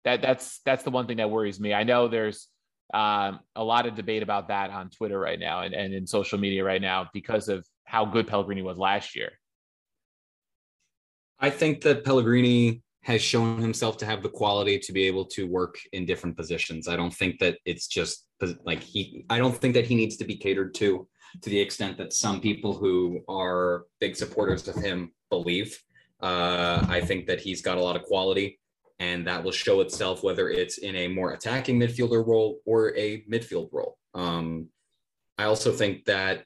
[0.04, 1.74] That that's that's the one thing that worries me.
[1.74, 2.48] I know there's
[2.94, 6.38] um, a lot of debate about that on Twitter right now and, and in social
[6.38, 9.32] media right now because of how good Pellegrini was last year.
[11.40, 15.48] I think that Pellegrini has shown himself to have the quality to be able to
[15.48, 16.88] work in different positions.
[16.88, 18.26] I don't think that it's just
[18.64, 21.08] like he, I don't think that he needs to be catered to
[21.42, 25.82] to the extent that some people who are big supporters of him believe.
[26.22, 28.60] Uh, I think that he's got a lot of quality,
[29.00, 33.24] and that will show itself whether it's in a more attacking midfielder role or a
[33.30, 33.98] midfield role.
[34.14, 34.70] Um,
[35.38, 36.46] I also think that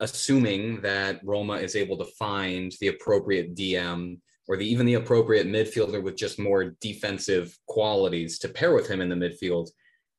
[0.00, 4.18] assuming that Roma is able to find the appropriate DM
[4.48, 9.00] or the, even the appropriate midfielder with just more defensive qualities to pair with him
[9.00, 9.68] in the midfield,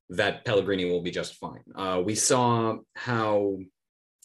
[0.10, 1.64] that Pellegrini will be just fine.
[1.76, 3.58] Uh, we saw how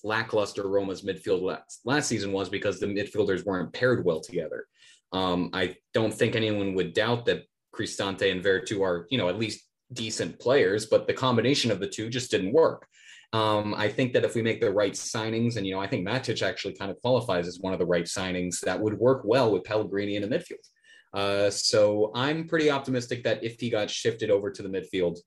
[0.05, 4.67] lackluster Roma's midfield last, last season was because the midfielders weren't paired well together.
[5.13, 7.43] Um, I don't think anyone would doubt that
[7.75, 11.89] Cristante and Veretout are, you know, at least decent players, but the combination of the
[11.89, 12.87] two just didn't work.
[13.33, 16.07] Um, I think that if we make the right signings, and you know, I think
[16.07, 19.51] Matic actually kind of qualifies as one of the right signings that would work well
[19.51, 20.67] with Pellegrini in the midfield.
[21.15, 25.19] Uh, so I'm pretty optimistic that if he got shifted over to the midfield,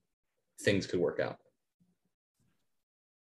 [0.62, 1.38] things could work out.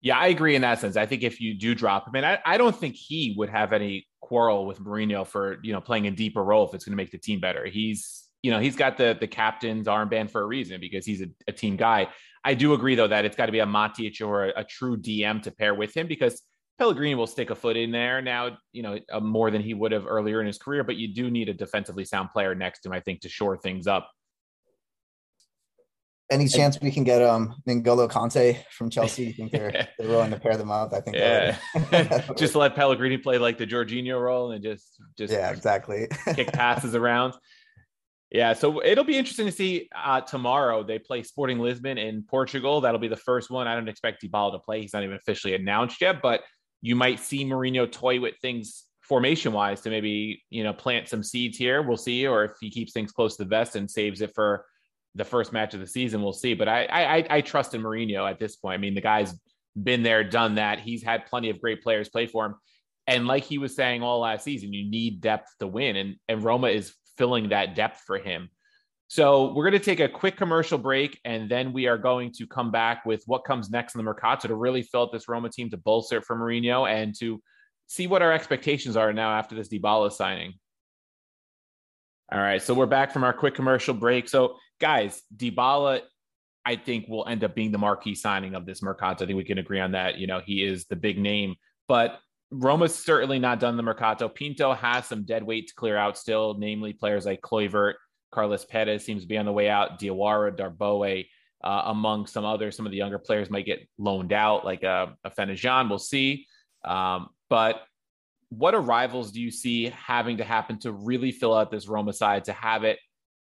[0.01, 0.95] Yeah, I agree in that sense.
[0.95, 3.73] I think if you do drop him, and I, I don't think he would have
[3.73, 6.97] any quarrel with Mourinho for you know playing a deeper role if it's going to
[6.97, 7.65] make the team better.
[7.65, 11.27] He's you know he's got the the captain's armband for a reason because he's a,
[11.47, 12.07] a team guy.
[12.45, 14.95] I do agree though that it's got to be a Matic or a, a, true
[14.95, 16.41] DM to pair with him because
[16.77, 18.57] Pellegrini will stick a foot in there now.
[18.71, 21.29] You know uh, more than he would have earlier in his career, but you do
[21.29, 24.09] need a defensively sound player next to him, I think, to shore things up
[26.31, 29.25] Any chance we can get um N'Golo Kanté from Chelsea?
[29.25, 30.93] You think they're they're willing to pair them up?
[30.93, 31.17] I think.
[31.17, 31.57] Yeah.
[32.37, 36.07] just let Pellegrini play like the Jorginho role and just just yeah, exactly.
[36.35, 37.33] kick passes around.
[38.31, 40.83] Yeah, so it'll be interesting to see uh, tomorrow.
[40.83, 42.79] They play Sporting Lisbon in Portugal.
[42.79, 43.67] That'll be the first one.
[43.67, 44.81] I don't expect Dybala to play.
[44.81, 46.41] He's not even officially announced yet, but
[46.81, 51.23] you might see Mourinho toy with things formation wise to maybe you know plant some
[51.23, 51.81] seeds here.
[51.81, 54.65] We'll see, or if he keeps things close to the vest and saves it for
[55.15, 56.53] the first match of the season, we'll see.
[56.53, 58.75] But I I, I trust in Mourinho at this point.
[58.75, 59.33] I mean, the guy's
[59.81, 60.79] been there, done that.
[60.79, 62.55] He's had plenty of great players play for him.
[63.07, 65.95] And like he was saying all last season, you need depth to win.
[65.95, 68.49] And, and Roma is filling that depth for him.
[69.07, 72.45] So we're going to take a quick commercial break, and then we are going to
[72.45, 75.49] come back with what comes next in the Mercato to really fill out this Roma
[75.49, 77.41] team to bolster it for Mourinho and to
[77.87, 80.53] see what our expectations are now after this Dybala signing.
[82.31, 84.29] All right, so we're back from our quick commercial break.
[84.29, 86.01] So, guys, Dybala,
[86.65, 89.23] I think will end up being the marquee signing of this Mercato.
[89.23, 90.17] I think we can agree on that.
[90.17, 91.55] You know, he is the big name,
[91.87, 92.19] but
[92.51, 94.27] Roma's certainly not done the Mercato.
[94.27, 97.93] Pinto has some dead weight to clear out still, namely players like Kluivert,
[98.31, 101.25] Carlos Perez seems to be on the way out, Diawara, Darboe,
[101.63, 102.75] uh, among some others.
[102.75, 105.89] Some of the younger players might get loaned out, like uh, Afena-Gyan.
[105.89, 106.45] We'll see.
[106.85, 107.83] Um, but
[108.49, 112.45] what arrivals do you see having to happen to really fill out this Roma side
[112.45, 112.99] to have it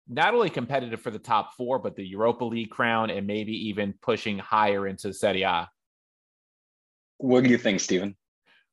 [0.09, 3.95] not only competitive for the top four, but the Europa League crown and maybe even
[4.03, 5.69] pushing higher into Serie A?
[7.19, 8.17] What do you think, Stephen?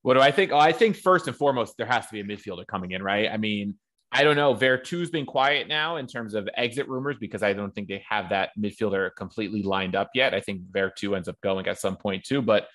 [0.02, 0.52] What do I think?
[0.52, 3.30] Oh, I think first and foremost, there has to be a midfielder coming in, right?
[3.30, 3.76] I mean,
[4.12, 4.54] I don't know.
[4.54, 8.30] Veretout's been quiet now in terms of exit rumors because I don't think they have
[8.30, 10.34] that midfielder completely lined up yet.
[10.34, 12.68] I think Vertu ends up going at some point too, but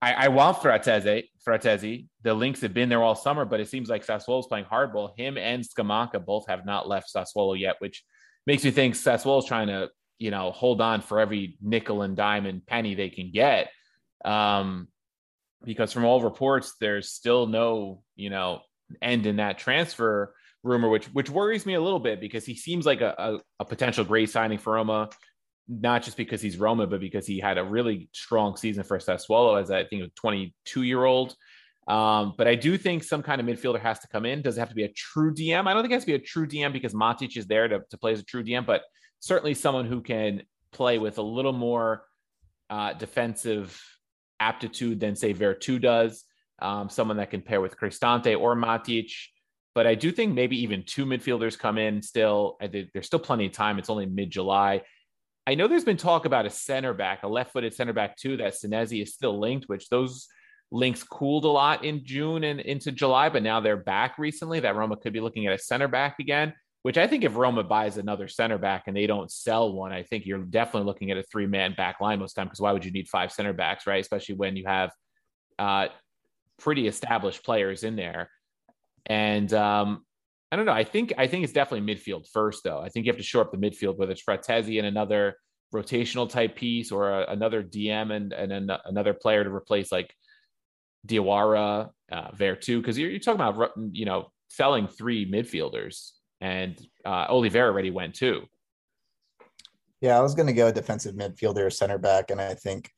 [0.00, 1.24] I, I want Frattesi.
[1.46, 2.06] Frattesi.
[2.22, 5.18] The links have been there all summer, but it seems like Sassuolo is playing hardball.
[5.18, 8.04] Him and Scamacca both have not left Sassuolo yet, which
[8.46, 12.16] makes me think Sassuolo is trying to, you know, hold on for every nickel and
[12.16, 13.70] dime and penny they can get.
[14.24, 14.88] Um,
[15.64, 18.60] because from all reports, there's still no, you know,
[19.02, 22.86] end in that transfer rumor, which which worries me a little bit because he seems
[22.86, 25.10] like a, a, a potential great signing for Roma
[25.68, 29.60] not just because he's Roma, but because he had a really strong season for Sassuolo
[29.60, 31.34] as I think a 22 year old.
[31.86, 34.42] Um, but I do think some kind of midfielder has to come in.
[34.42, 35.66] Does it have to be a true DM?
[35.66, 37.80] I don't think it has to be a true DM because Matic is there to,
[37.90, 38.82] to play as a true DM, but
[39.20, 42.04] certainly someone who can play with a little more
[42.68, 43.82] uh, defensive
[44.38, 46.24] aptitude than say Veretout does.
[46.60, 49.12] Um, someone that can pair with Cristante or Matic.
[49.74, 52.58] But I do think maybe even two midfielders come in still.
[52.60, 53.78] There's still plenty of time.
[53.78, 54.82] It's only mid July.
[55.48, 58.36] I know there's been talk about a center back, a left footed center back too,
[58.36, 60.28] that Senesi is still linked, which those
[60.70, 64.60] links cooled a lot in June and into July, but now they're back recently.
[64.60, 67.64] That Roma could be looking at a center back again, which I think if Roma
[67.64, 71.16] buys another center back and they don't sell one, I think you're definitely looking at
[71.16, 73.86] a three man back line most time because why would you need five center backs,
[73.86, 74.02] right?
[74.02, 74.90] Especially when you have
[75.58, 75.88] uh,
[76.58, 78.28] pretty established players in there.
[79.06, 80.04] And um,
[80.50, 80.72] I don't know.
[80.72, 82.80] I think I think it's definitely midfield first, though.
[82.80, 85.36] I think you have to shore up the midfield, whether it's Frattesi and another
[85.74, 90.14] rotational type piece or a, another DM and and an, another player to replace like
[91.06, 97.26] Diawara, uh, Veretout, because you're, you're talking about you know selling three midfielders, and uh,
[97.28, 98.42] Oliveira already went too.
[100.00, 102.90] Yeah, I was going to go defensive midfielder, center back, and I think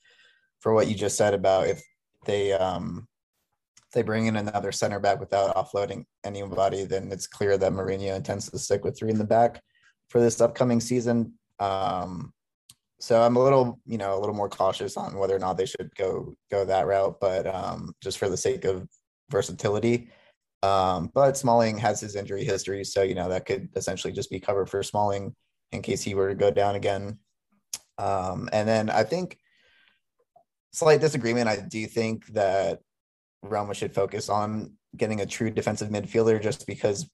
[0.60, 1.82] for what you just said about if
[2.26, 3.08] they um
[3.92, 8.50] they bring in another center back without offloading anybody, then it's clear that Mourinho intends
[8.50, 9.62] to stick with three in the back
[10.08, 11.34] for this upcoming season.
[11.58, 12.32] Um,
[13.00, 15.66] so I'm a little, you know, a little more cautious on whether or not they
[15.66, 18.86] should go go that route, but um, just for the sake of
[19.30, 20.10] versatility.
[20.62, 24.38] Um, but Smalling has his injury history, so you know that could essentially just be
[24.38, 25.34] covered for Smalling
[25.72, 27.18] in case he were to go down again.
[27.96, 29.38] Um, and then I think
[30.72, 31.48] slight disagreement.
[31.48, 32.80] I do think that
[33.42, 37.08] Roma should focus on getting a true defensive midfielder just because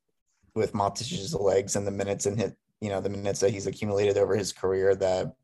[0.55, 4.17] with Matic's legs and the minutes and hit, you know, the minutes that he's accumulated
[4.17, 5.35] over his career, that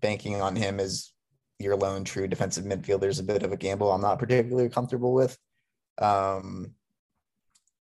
[0.00, 1.12] banking on him as
[1.58, 5.14] your lone true defensive midfielder is a bit of a gamble I'm not particularly comfortable
[5.14, 5.36] with.
[6.00, 6.74] Um,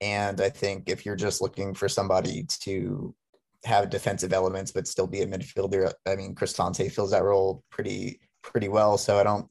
[0.01, 3.15] and I think if you're just looking for somebody to
[3.63, 8.19] have defensive elements but still be a midfielder, I mean, Cristante fills that role pretty
[8.41, 8.97] pretty well.
[8.97, 9.47] So I don't.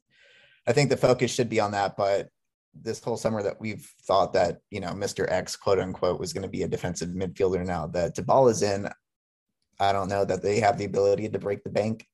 [0.67, 2.29] I think the focus should be on that, but
[2.73, 5.29] this whole summer that we've thought that you know Mr.
[5.29, 7.65] X quote unquote was going to be a defensive midfielder.
[7.65, 8.17] Now that
[8.49, 8.89] is in,
[9.79, 12.05] I don't know that they have the ability to break the bank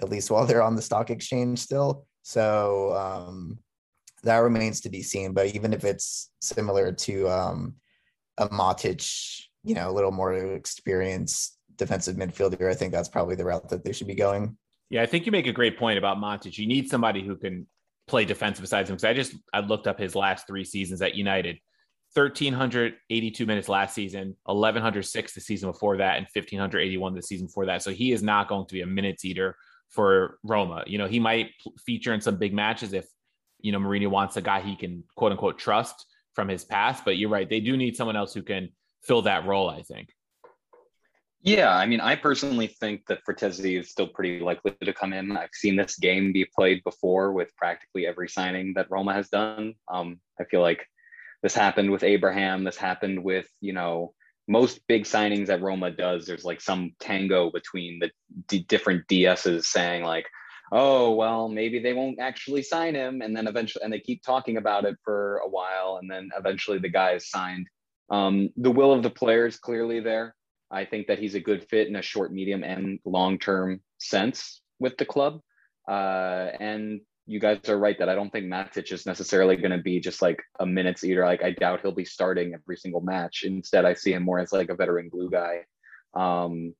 [0.00, 2.06] at least while they're on the stock exchange still.
[2.22, 3.58] So um,
[4.22, 5.32] that remains to be seen.
[5.32, 7.76] But even if it's similar to um,
[8.38, 12.70] a Matic, you know, a little more experienced defensive midfielder.
[12.70, 14.56] I think that's probably the route that they should be going.
[14.88, 16.58] Yeah, I think you make a great point about Matic.
[16.58, 17.66] You need somebody who can
[18.06, 18.96] play defense besides him.
[18.96, 21.58] Because I just I looked up his last three seasons at United.
[22.14, 27.82] 1382 minutes last season, 1106 the season before that, and 1581 the season before that.
[27.82, 29.54] So he is not going to be a minutes eater
[29.90, 30.82] for Roma.
[30.86, 31.50] You know, he might
[31.84, 33.06] feature in some big matches if
[33.60, 37.04] you know Mourinho wants a guy he can quote unquote trust from his past.
[37.04, 38.70] But you're right; they do need someone else who can
[39.02, 39.68] fill that role.
[39.68, 40.08] I think.
[41.46, 45.36] Yeah, I mean, I personally think that Frattesi is still pretty likely to come in.
[45.36, 49.74] I've seen this game be played before with practically every signing that Roma has done.
[49.86, 50.84] Um, I feel like
[51.44, 52.64] this happened with Abraham.
[52.64, 54.12] This happened with you know
[54.48, 56.26] most big signings that Roma does.
[56.26, 58.10] There's like some tango between the
[58.48, 60.26] d- different DSs saying like,
[60.72, 64.56] oh well, maybe they won't actually sign him, and then eventually, and they keep talking
[64.56, 67.68] about it for a while, and then eventually the guy is signed.
[68.10, 70.34] Um, the will of the player is clearly there.
[70.70, 74.60] I think that he's a good fit in a short, medium, and long term sense
[74.78, 75.40] with the club.
[75.88, 79.82] Uh, and you guys are right that I don't think Matic is necessarily going to
[79.82, 81.24] be just like a minutes eater.
[81.24, 83.42] Like I doubt he'll be starting every single match.
[83.44, 85.64] Instead, I see him more as like a veteran glue guy.
[86.14, 86.74] Um,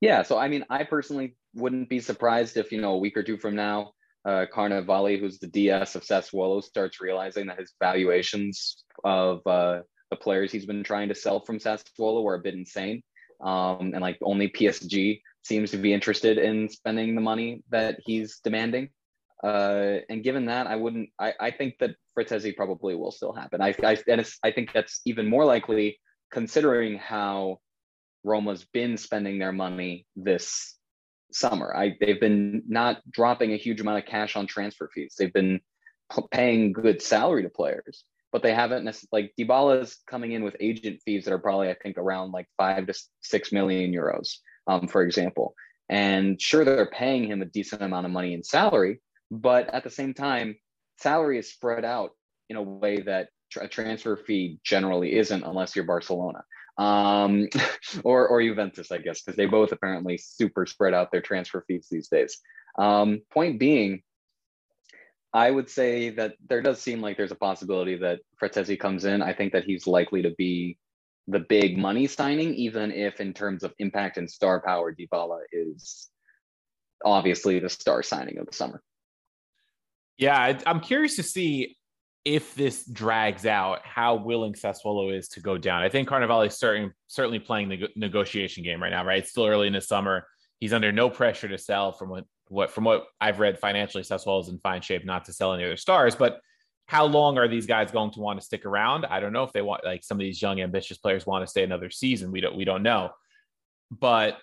[0.00, 3.22] yeah, so I mean, I personally wouldn't be surprised if you know a week or
[3.22, 3.92] two from now,
[4.24, 9.80] uh, Carnevale, who's the DS of Sassuolo, starts realizing that his valuations of uh,
[10.16, 13.02] the players he's been trying to sell from Sassuolo were a bit insane.
[13.40, 18.38] Um, and like only PSG seems to be interested in spending the money that he's
[18.42, 18.88] demanding.
[19.44, 21.10] Uh, and given that, I wouldn't.
[21.18, 23.60] I, I think that Frattesi probably will still happen.
[23.60, 25.98] I I, and I think that's even more likely
[26.32, 27.58] considering how
[28.24, 30.74] Roma's been spending their money this
[31.32, 31.76] summer.
[31.76, 35.14] I they've been not dropping a huge amount of cash on transfer fees.
[35.18, 35.60] They've been
[36.30, 40.56] paying good salary to players, but they haven't necessarily like Dybala is coming in with
[40.60, 44.88] agent fees that are probably I think around like five to six million euros, um,
[44.88, 45.54] for example.
[45.88, 49.00] And sure, they're paying him a decent amount of money in salary,
[49.30, 50.56] but at the same time,
[50.98, 52.10] salary is spread out
[52.48, 53.28] in a way that
[53.60, 56.42] a transfer fee generally isn't unless you're Barcelona
[56.78, 57.48] um,
[58.04, 61.88] or or Juventus, I guess, because they both apparently super spread out their transfer fees
[61.90, 62.38] these days.
[62.78, 64.02] Um, point being,
[65.36, 69.20] I would say that there does seem like there's a possibility that Frattesi comes in.
[69.20, 70.78] I think that he's likely to be
[71.28, 76.08] the big money signing, even if in terms of impact and star power, Dybala is
[77.04, 78.82] obviously the star signing of the summer.
[80.16, 81.76] Yeah, I'm curious to see
[82.24, 85.82] if this drags out, how willing Sassuolo is to go down.
[85.82, 89.18] I think Carnevale is certain, certainly playing the negotiation game right now, right?
[89.18, 90.26] It's still early in the summer.
[90.60, 94.42] He's under no pressure to sell from what, what from what I've read financially, Sassuolo
[94.42, 96.14] is in fine shape not to sell any other stars.
[96.14, 96.40] But
[96.86, 99.06] how long are these guys going to want to stick around?
[99.06, 101.50] I don't know if they want like some of these young ambitious players want to
[101.50, 102.30] stay another season.
[102.30, 103.10] We don't we don't know.
[103.90, 104.38] But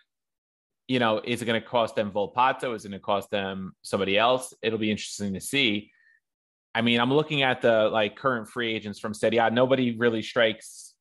[0.88, 2.76] you know, is it going to cost them Volpato?
[2.76, 4.54] Is it going to cost them somebody else?
[4.62, 5.91] It'll be interesting to see.
[6.76, 9.49] I mean, I'm looking at the like current free agents from Serie A.
[9.49, 10.93] Nobody really strikes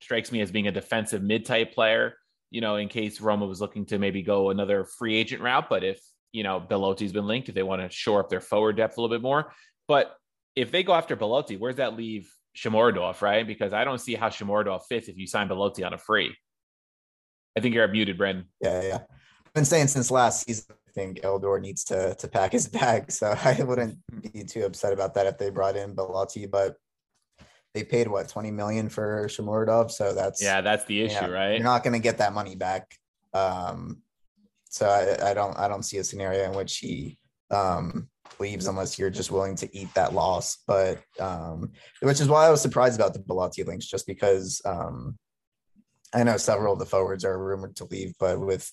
[0.00, 2.14] strikes me as being a defensive mid type player.
[2.50, 5.84] You know, in case Roma was looking to maybe go another free agent route, but
[5.84, 6.00] if
[6.32, 9.00] you know Belotti's been linked, if they want to shore up their forward depth a
[9.00, 9.52] little bit more,
[9.86, 10.14] but
[10.56, 13.46] if they go after Belotti, where's that leave Shomurodov, right?
[13.46, 16.34] Because I don't see how Shomurodov fits if you sign Belotti on a free.
[17.56, 18.46] I think you're muted, Brendan.
[18.60, 18.98] Yeah, yeah.
[19.46, 23.10] I've been saying since last season, I think Eldor needs to to pack his bag.
[23.12, 23.98] So I wouldn't
[24.32, 26.76] be too upset about that if they brought in Belotti, but
[27.74, 29.90] they paid what 20 million for Shomurodov.
[29.90, 31.54] So that's yeah, that's the issue, right?
[31.54, 32.94] You're not going to get that money back.
[33.34, 34.02] Um,
[34.68, 37.18] so I, I don't I don't see a scenario in which he
[37.50, 38.08] um
[38.38, 40.58] leaves unless you're just willing to eat that loss.
[40.66, 45.16] But um, which is why I was surprised about the Belotti links, just because um,
[46.14, 48.70] I know several of the forwards are rumored to leave, but with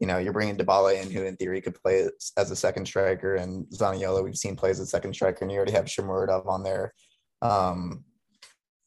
[0.00, 3.36] you know, you're bringing Dybala in, who in theory could play as a second striker,
[3.36, 6.62] and Zaniolo, we've seen plays as a second striker, and you already have Shomurodov on
[6.62, 6.92] there.
[7.40, 8.04] Um,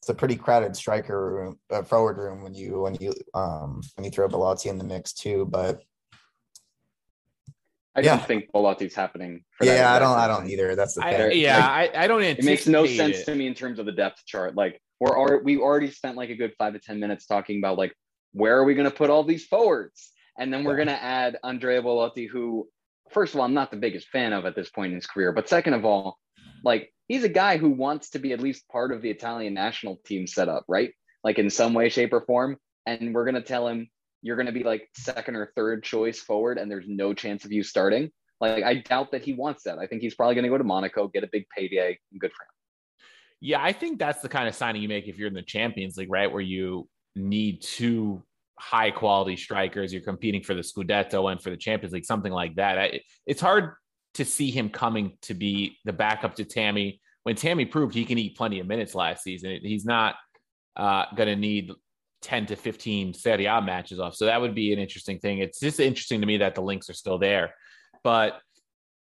[0.00, 4.04] it's a pretty crowded striker room, uh, forward room when you when you um, when
[4.04, 5.46] you throw Belotti in the mix too.
[5.50, 5.82] But
[7.96, 8.16] I yeah.
[8.16, 9.44] don't think Belotti's happening.
[9.60, 10.16] yeah, I don't.
[10.16, 10.76] I don't either.
[10.76, 11.40] That's the thing.
[11.40, 12.22] Yeah, like, I, I don't.
[12.22, 13.24] It makes no sense it.
[13.24, 14.54] to me in terms of the depth chart.
[14.54, 17.92] Like we're we already spent like a good five to ten minutes talking about like
[18.32, 20.84] where are we going to put all these forwards, and then we're yeah.
[20.84, 22.68] going to add Andrea Belotti, who
[23.10, 25.32] first of all I'm not the biggest fan of at this point in his career,
[25.32, 26.18] but second of all,
[26.64, 30.00] like he's a guy who wants to be at least part of the Italian national
[30.06, 30.92] team setup, right?
[31.24, 33.90] Like in some way, shape, or form, and we're going to tell him
[34.22, 37.52] you're going to be like second or third choice forward and there's no chance of
[37.52, 38.10] you starting.
[38.40, 39.78] Like, I doubt that he wants that.
[39.78, 42.32] I think he's probably going to go to Monaco, get a big payday, and good
[42.32, 42.48] for him.
[43.42, 45.96] Yeah, I think that's the kind of signing you make if you're in the Champions
[45.96, 46.30] League, right?
[46.30, 48.22] Where you need two
[48.58, 49.92] high quality strikers.
[49.92, 52.78] You're competing for the Scudetto and for the Champions League, something like that.
[52.78, 53.72] I, it's hard
[54.14, 58.18] to see him coming to be the backup to Tammy when Tammy proved he can
[58.18, 59.58] eat plenty of minutes last season.
[59.62, 60.16] He's not
[60.76, 61.70] uh, going to need
[62.22, 64.14] 10 to 15 Serie A matches off.
[64.14, 65.38] So that would be an interesting thing.
[65.38, 67.54] It's just interesting to me that the links are still there.
[68.04, 68.40] But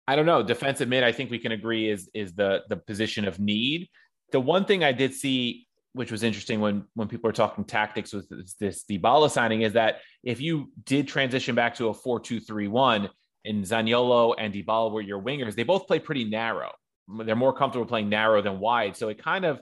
[0.07, 0.43] I don't know.
[0.43, 3.89] Defensive mid, I think we can agree is is the the position of need.
[4.33, 8.12] The one thing I did see, which was interesting when when people are talking tactics
[8.12, 12.21] with this, this Dybala signing, is that if you did transition back to a four
[12.21, 13.11] two three one,
[13.45, 16.71] and Zaniolo and Dybala were your wingers, they both play pretty narrow.
[17.25, 18.97] They're more comfortable playing narrow than wide.
[18.97, 19.61] So it kind of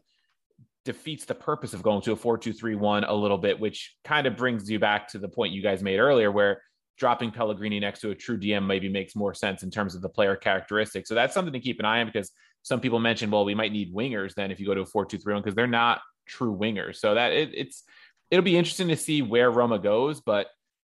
[0.86, 4.70] defeats the purpose of going to a 4-2-3-1 a little bit, which kind of brings
[4.70, 6.62] you back to the point you guys made earlier where
[6.96, 10.08] dropping Pellegrini next to a true DM maybe makes more sense in terms of the
[10.08, 11.08] player characteristics.
[11.08, 12.30] So that's something to keep an eye on because
[12.62, 15.42] some people mentioned, well, we might need wingers then if you go to a 4-2-3-1
[15.42, 16.96] because they're not true wingers.
[16.96, 17.82] So that it, it's
[18.30, 20.46] it'll be interesting to see where Roma goes, but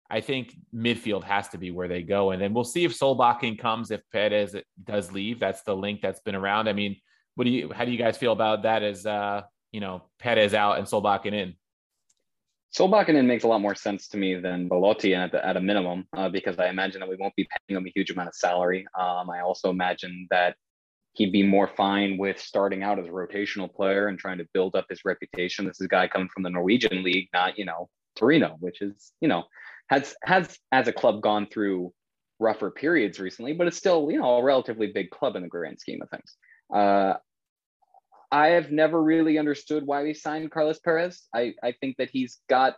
[0.10, 2.32] I think midfield has to be where they go.
[2.32, 5.40] And then we'll see if Solbakken comes, if Perez does leave.
[5.40, 6.70] That's the link that's been around.
[6.70, 6.96] I mean,
[7.36, 9.42] what do you how do you guys feel about that as uh
[9.72, 11.54] you know, Perez out and Solbakken in?
[12.78, 15.62] Solbakken in makes a lot more sense to me than Belotti at, the, at a
[15.62, 18.36] minimum, uh, because I imagine that we won't be paying him a huge amount of
[18.36, 18.86] salary.
[18.98, 20.56] Um, I also imagine that
[21.14, 24.76] he'd be more fine with starting out as a rotational player and trying to build
[24.76, 25.66] up his reputation.
[25.66, 29.14] This is a guy coming from the Norwegian league, not, you know, Torino, which is,
[29.22, 29.44] you know,
[29.90, 31.94] has has as a club gone through
[32.40, 35.80] rougher periods recently, but it's still, you know, a relatively big club in the grand
[35.80, 36.36] scheme of things.
[36.72, 37.14] Uh,
[38.32, 41.24] I have never really understood why we signed Carlos Perez.
[41.34, 42.76] I, I think that he's got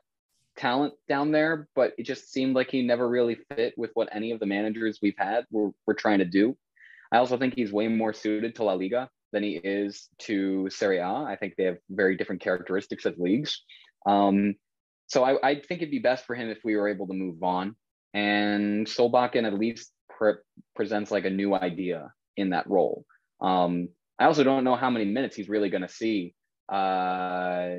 [0.57, 4.31] talent down there, but it just seemed like he never really fit with what any
[4.31, 6.55] of the managers we've had were, were trying to do.
[7.11, 10.99] I also think he's way more suited to La Liga than he is to Serie
[10.99, 11.07] A.
[11.07, 13.63] I think they have very different characteristics as leagues.
[14.05, 14.55] Um,
[15.07, 17.41] so I, I, think it'd be best for him if we were able to move
[17.41, 17.75] on.
[18.13, 20.33] And Solbakken at least pre-
[20.75, 23.05] presents like a new idea in that role.
[23.41, 23.89] Um,
[24.19, 26.33] I also don't know how many minutes he's really going to see.
[26.71, 27.77] Uh,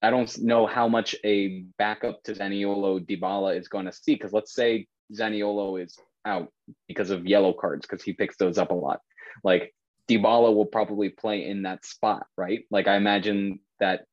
[0.00, 4.32] I don't know how much a backup to Zaniolo Dybala is going to see because
[4.32, 6.52] let's say Zaniolo is out
[6.86, 9.00] because of yellow cards because he picks those up a lot.
[9.42, 9.74] Like
[10.08, 12.64] Dybala will probably play in that spot, right?
[12.70, 14.04] Like I imagine that.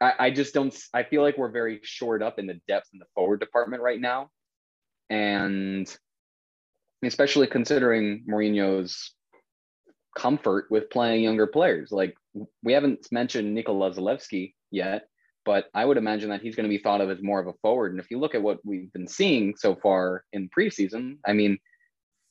[0.00, 0.76] I, just don't.
[0.92, 3.98] I feel like we're very short up in the depth in the forward department right
[3.98, 4.28] now,
[5.08, 5.88] and
[7.02, 9.14] especially considering Mourinho's
[10.14, 11.90] comfort with playing younger players.
[11.90, 12.16] Like
[12.62, 15.08] we haven't mentioned Nikola Zalewski yet,
[15.44, 17.52] but I would imagine that he's going to be thought of as more of a
[17.62, 17.92] forward.
[17.92, 21.58] And if you look at what we've been seeing so far in preseason, I mean,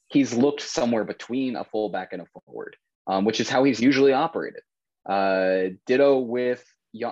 [0.08, 2.76] he's looked somewhere between a fullback and a forward,
[3.08, 4.62] um, which is how he's usually operated.
[5.08, 6.64] Uh, ditto with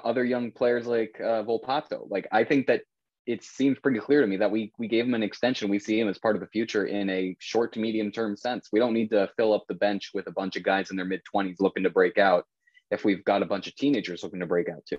[0.04, 2.10] other young players like uh, Volpato.
[2.10, 2.84] Like I think that
[3.26, 5.70] it seems pretty clear to me that we we gave him an extension.
[5.70, 8.70] We see him as part of the future in a short to medium term sense.
[8.72, 11.06] We don't need to fill up the bench with a bunch of guys in their
[11.06, 12.46] mid twenties looking to break out.
[12.90, 14.98] If we've got a bunch of teenagers looking to break out too.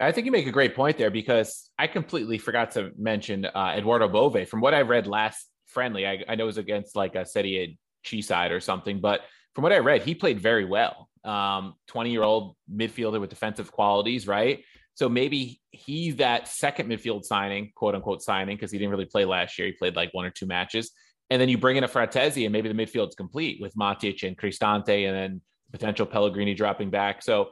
[0.00, 3.74] I think you make a great point there because I completely forgot to mention uh,
[3.76, 4.48] Eduardo Bove.
[4.48, 7.78] From what I read last friendly, I, I know it was against like a Serie
[8.04, 9.20] C side or something, but
[9.54, 11.08] from what I read, he played very well.
[11.24, 14.64] Um, 20 year old midfielder with defensive qualities, right?
[14.94, 19.24] So maybe he's that second midfield signing, quote unquote signing, because he didn't really play
[19.24, 19.66] last year.
[19.66, 20.92] He played like one or two matches.
[21.30, 24.36] And then you bring in a Frattesi and maybe the midfield's complete with Matic and
[24.36, 25.40] Cristante and then
[25.72, 27.22] potential Pellegrini dropping back.
[27.22, 27.50] So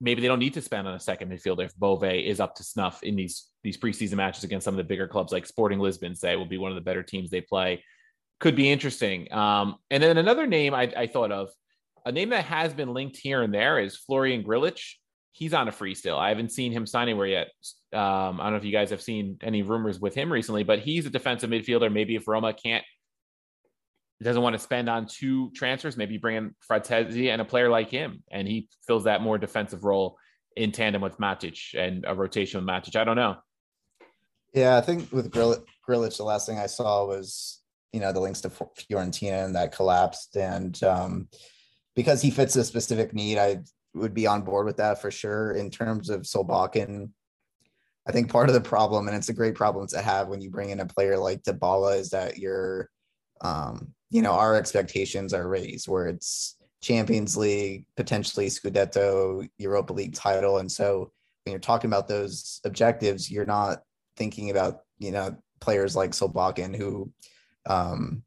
[0.00, 2.64] maybe they don't need to spend on a second midfielder if Bove is up to
[2.64, 6.16] snuff in these these preseason matches against some of the bigger clubs like Sporting Lisbon,
[6.16, 7.84] say will be one of the better teams they play.
[8.40, 9.32] Could be interesting.
[9.32, 11.50] Um, and then another name I, I thought of,
[12.04, 14.94] a name that has been linked here and there is Florian Grillitsch
[15.32, 16.16] he's on a free still.
[16.18, 17.48] I haven't seen him sign anywhere yet.
[17.92, 20.78] Um, I don't know if you guys have seen any rumors with him recently, but
[20.78, 21.92] he's a defensive midfielder.
[21.92, 22.84] Maybe if Roma can't
[24.22, 27.90] doesn't want to spend on two transfers, maybe bring in Frattesi and a player like
[27.90, 30.16] him, and he fills that more defensive role
[30.56, 32.94] in tandem with Matic and a rotation with Matic.
[32.94, 33.36] I don't know.
[34.54, 37.62] Yeah, I think with Grill- Grillitsch, the last thing I saw was
[37.92, 41.28] you know the links to Fiorentina and that collapsed, and um,
[41.96, 43.58] because he fits a specific need, I
[43.94, 45.52] would be on board with that for sure.
[45.52, 47.10] In terms of Solbakken,
[48.06, 50.50] I think part of the problem, and it's a great problem to have when you
[50.50, 52.90] bring in a player like Dybala, is that you're,
[53.42, 60.14] um, you know, our expectations are raised where it's Champions League, potentially Scudetto, Europa League
[60.14, 61.12] title, and so
[61.44, 63.82] when you're talking about those objectives, you're not
[64.16, 67.12] thinking about you know players like Solbakken who
[67.66, 68.22] um,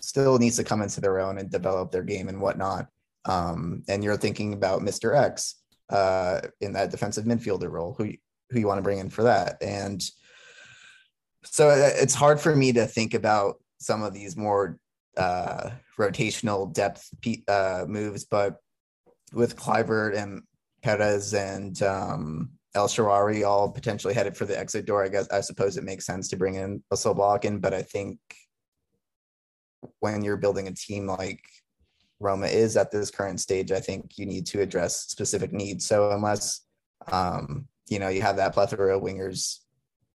[0.00, 2.88] still needs to come into their own and develop their game and whatnot
[3.26, 5.16] um, and you're thinking about Mr.
[5.16, 5.56] X
[5.90, 8.12] uh, in that defensive midfielder role, who
[8.50, 9.56] who you want to bring in for that.
[9.60, 10.02] And
[11.44, 14.78] so uh, it's hard for me to think about some of these more
[15.16, 17.10] uh, rotational depth
[17.48, 18.56] uh, moves, but
[19.32, 20.42] with Kluivert and
[20.82, 25.40] Perez and um, El Shaarawy all potentially headed for the exit door, I guess I
[25.40, 28.18] suppose it makes sense to bring in a Solbakken, but I think
[30.00, 31.42] when you're building a team like
[32.20, 35.86] Roma is at this current stage, I think you need to address specific needs.
[35.86, 36.62] So unless
[37.12, 39.58] um, you know you have that plethora of wingers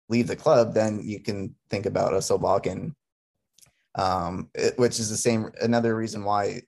[0.10, 2.94] leave the club, then you can think about a Solbakken,
[3.96, 5.52] um, it, which is the same.
[5.62, 6.62] Another reason why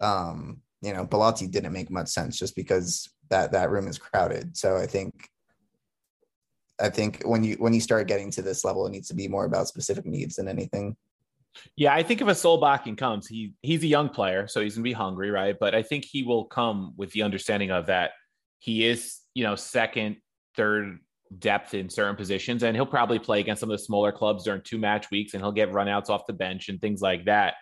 [0.00, 4.56] um, you know Belotti didn't make much sense, just because that that room is crowded.
[4.56, 5.28] So I think
[6.80, 9.28] I think when you when you start getting to this level, it needs to be
[9.28, 10.96] more about specific needs than anything.
[11.76, 14.84] Yeah, I think if a Solbakken comes, he he's a young player, so he's gonna
[14.84, 15.56] be hungry, right?
[15.58, 18.12] But I think he will come with the understanding of that
[18.58, 20.16] he is, you know, second,
[20.56, 20.98] third
[21.38, 24.62] depth in certain positions, and he'll probably play against some of the smaller clubs during
[24.62, 27.54] two match weeks, and he'll get runouts off the bench and things like that.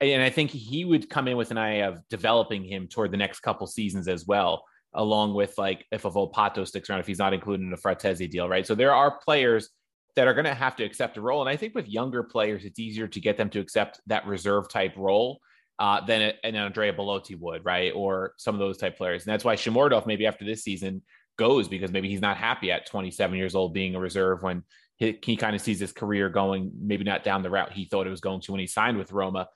[0.00, 3.16] And I think he would come in with an eye of developing him toward the
[3.16, 4.64] next couple seasons as well,
[4.94, 8.28] along with like if a Volpato sticks around, if he's not included in the Frattesi
[8.28, 8.66] deal, right?
[8.66, 9.70] So there are players
[10.16, 11.40] that are going to have to accept a role.
[11.40, 14.68] And I think with younger players, it's easier to get them to accept that reserve
[14.68, 15.40] type role
[15.78, 17.92] uh, than an Andrea Belotti would, right?
[17.94, 19.24] Or some of those type players.
[19.24, 21.02] And that's why Shomurodov maybe after this season
[21.38, 24.62] goes because maybe he's not happy at 27 years old being a reserve when
[24.96, 28.06] he, he kind of sees his career going maybe not down the route he thought
[28.06, 29.48] it was going to when he signed with Roma.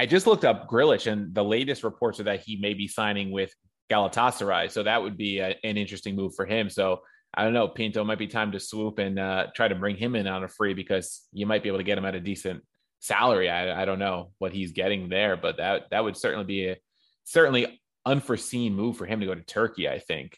[0.00, 3.30] I just looked up Grillitsch and the latest reports are that he may be signing
[3.30, 3.52] with
[3.90, 4.70] Galatasaray.
[4.70, 6.70] So that would be a, an interesting move for him.
[6.70, 7.02] So
[7.38, 10.16] I don't know, Pinto might be time to swoop and uh, try to bring him
[10.16, 12.64] in on a free because you might be able to get him at a decent
[12.98, 13.48] salary.
[13.48, 16.76] I, I don't know what he's getting there, but that that would certainly be a
[17.22, 19.88] certainly unforeseen move for him to go to Turkey.
[19.88, 20.36] I think.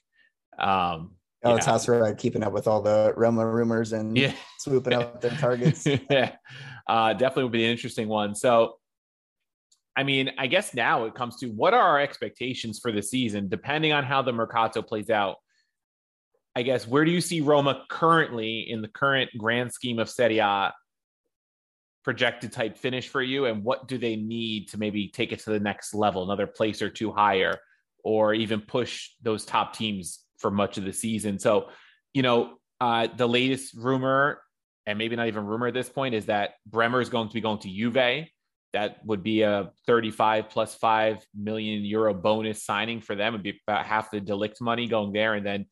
[0.59, 1.89] Um, Oh, it's house
[2.19, 4.35] keeping up with all the Roma rumors and yeah.
[4.59, 5.87] swooping up their targets.
[6.11, 6.33] yeah,
[6.87, 8.35] uh, definitely would be an interesting one.
[8.35, 8.77] So,
[9.97, 13.49] I mean, I guess now it comes to what are our expectations for the season,
[13.49, 15.37] depending on how the Mercato plays out.
[16.61, 20.41] I guess where do you see Roma currently in the current grand scheme of Serie
[20.41, 20.75] A
[22.05, 25.51] projected type finish for you, and what do they need to maybe take it to
[25.51, 27.57] the next level, another place or two higher,
[28.05, 31.39] or even push those top teams for much of the season?
[31.39, 31.71] So,
[32.13, 34.43] you know, uh, the latest rumor,
[34.85, 37.41] and maybe not even rumor at this point, is that Bremer is going to be
[37.41, 38.27] going to Juve.
[38.75, 43.33] That would be a 35 plus 5 million euro bonus signing for them.
[43.33, 45.33] It'd be about half the de Ligt money going there.
[45.33, 45.65] And then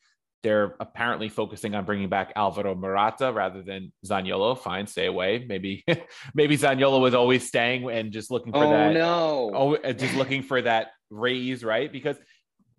[0.42, 4.56] they're apparently focusing on bringing back Alvaro Morata rather than Zaniolo.
[4.56, 5.44] Fine, stay away.
[5.48, 5.84] Maybe,
[6.34, 8.66] maybe Zaniolo was always staying and just looking for that.
[8.66, 8.94] oh, that.
[8.94, 11.90] No, oh, just looking for that raise, right?
[11.90, 12.16] Because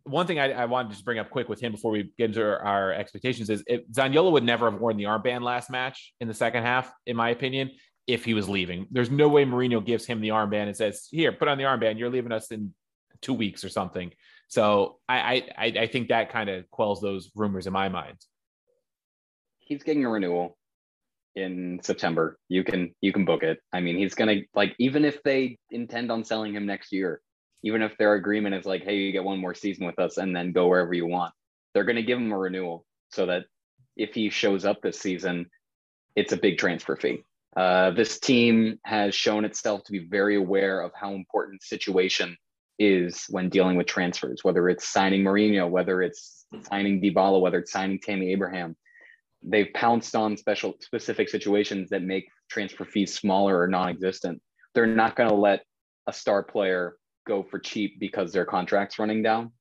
[0.03, 2.25] one thing I, I, wanted to just bring up quick with him before we get
[2.29, 6.13] into our, our expectations is if Zaniolo would never have worn the armband last match
[6.19, 7.71] in the second half, in my opinion,
[8.07, 8.87] if he was leaving.
[8.89, 11.99] There's no way Mourinho gives him the armband and says, "Here, put on the armband.
[11.99, 12.73] You're leaving us in
[13.21, 14.11] two weeks or something."
[14.49, 18.17] So I I I think that kind of quells those rumors in my mind.
[19.59, 20.57] He's getting a renewal
[21.35, 22.37] in September.
[22.49, 23.59] You can you can book it.
[23.71, 27.21] I mean, he's gonna like even if they intend on selling him next year,
[27.61, 30.35] even if their agreement is like, hey, you get one more season with us and
[30.35, 31.33] then go wherever you want,
[31.73, 33.45] they're gonna give him a renewal so that
[33.95, 35.45] if he shows up this season,
[36.15, 37.23] it's a big transfer fee.
[37.55, 42.35] Uh, this team has shown itself to be very aware of how important situation
[42.79, 47.71] is when dealing with transfers, whether it's signing Mourinho, whether it's signing Dybala, whether it's
[47.71, 48.75] signing Tammy Abraham.
[49.43, 54.41] They've pounced on special specific situations that make transfer fees smaller or non-existent.
[54.73, 55.63] They're not going to let
[56.07, 56.95] a star player
[57.27, 59.51] go for cheap because their contract's running down.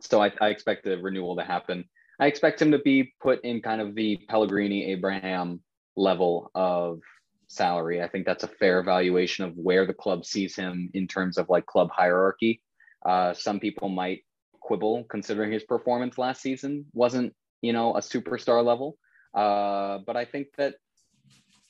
[0.00, 1.84] So I, I expect the renewal to happen.
[2.20, 5.60] I expect him to be put in kind of the Pellegrini Abraham
[5.96, 7.00] level of
[7.48, 8.02] salary.
[8.02, 11.48] I think that's a fair evaluation of where the club sees him in terms of
[11.48, 12.62] like club hierarchy.
[13.04, 14.24] Uh, some people might
[14.60, 18.98] quibble considering his performance last season wasn't, you know, a superstar level.
[19.34, 20.74] Uh, but I think that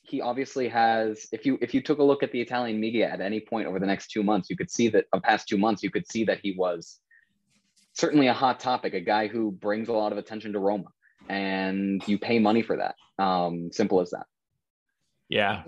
[0.03, 1.27] he obviously has.
[1.33, 3.79] If you if you took a look at the Italian media at any point over
[3.79, 6.25] the next two months, you could see that of past two months, you could see
[6.25, 7.01] that he was
[7.93, 10.87] certainly a hot topic, a guy who brings a lot of attention to Roma,
[11.29, 12.95] and you pay money for that.
[13.23, 14.27] Um, simple as that.
[15.29, 15.63] Yeah.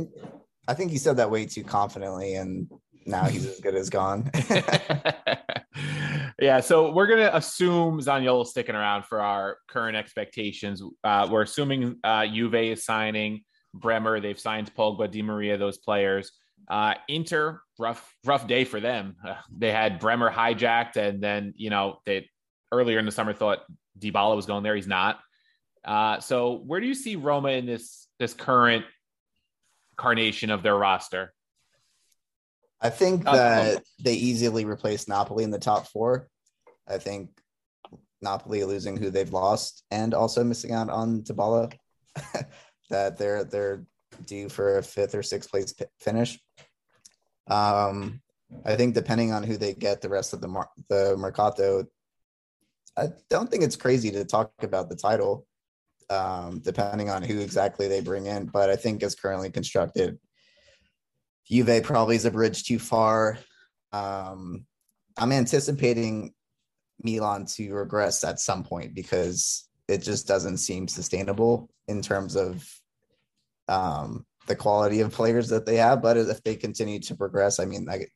[0.66, 2.70] I think he said that way too confidently, and
[3.06, 4.30] now he's as good as gone.
[6.40, 10.82] yeah, so we're gonna assume Zaniolo sticking around for our current expectations.
[11.02, 14.20] Uh, we're assuming uh, Juve is signing Bremer.
[14.20, 16.32] They've signed Pogba, Di Maria, those players.
[16.68, 19.16] Uh, Inter, rough rough day for them.
[19.26, 22.28] Uh, they had Bremer hijacked, and then you know they
[22.70, 23.60] earlier in the summer thought
[23.98, 24.76] Dybala was going there.
[24.76, 25.18] He's not.
[25.82, 28.84] Uh, so where do you see Roma in this this current
[29.98, 31.34] carnation of their roster?
[32.80, 36.28] I think Uh, that they easily replaced Napoli in the top four.
[36.86, 37.30] I think
[38.22, 41.72] Napoli losing who they've lost and also missing out on Dybala,
[42.90, 43.84] that they're they're
[44.26, 46.40] due for a fifth or sixth place p- finish.
[47.48, 48.22] Um,
[48.64, 51.84] I think depending on who they get the rest of the mar- the Mercato,
[52.96, 55.47] I don't think it's crazy to talk about the title,
[56.10, 58.46] um, depending on who exactly they bring in.
[58.46, 60.18] But I think as currently constructed,
[61.50, 63.38] Juve probably is a bridge too far.
[63.92, 64.66] Um,
[65.16, 66.32] I'm anticipating
[67.02, 72.68] Milan to regress at some point because it just doesn't seem sustainable in terms of
[73.68, 76.02] um, the quality of players that they have.
[76.02, 78.06] But if they continue to progress, I mean, I,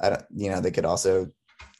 [0.00, 1.28] I don't, you know, they could also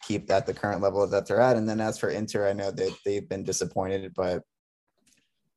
[0.03, 1.57] keep at the current level that they're at.
[1.57, 4.43] And then as for Inter, I know that they've been disappointed, but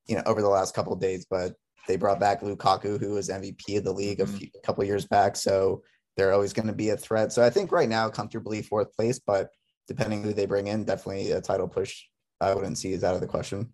[0.08, 1.54] you know, over the last couple of days, but
[1.88, 4.88] they brought back Lukaku, who was MVP of the league a, few, a couple of
[4.88, 5.36] years back.
[5.36, 5.84] So
[6.18, 7.32] they're always going to be a threat.
[7.32, 9.50] So I think right now, comfortably fourth place, but
[9.88, 12.04] depending who they bring in, definitely a title push.
[12.42, 13.74] I wouldn't see is out of the question.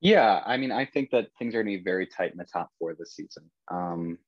[0.00, 2.44] Yeah, I mean, I think that things are going to be very tight in the
[2.44, 3.50] top four this season.
[3.70, 4.18] Um,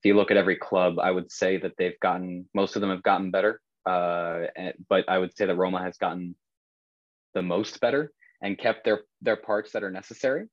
[0.00, 2.90] if you look at every club, I would say that they've gotten most of them
[2.90, 6.34] have gotten better, uh, and, but I would say that Roma has gotten
[7.32, 8.12] the most better
[8.44, 10.46] and kept their their parts that are necessary.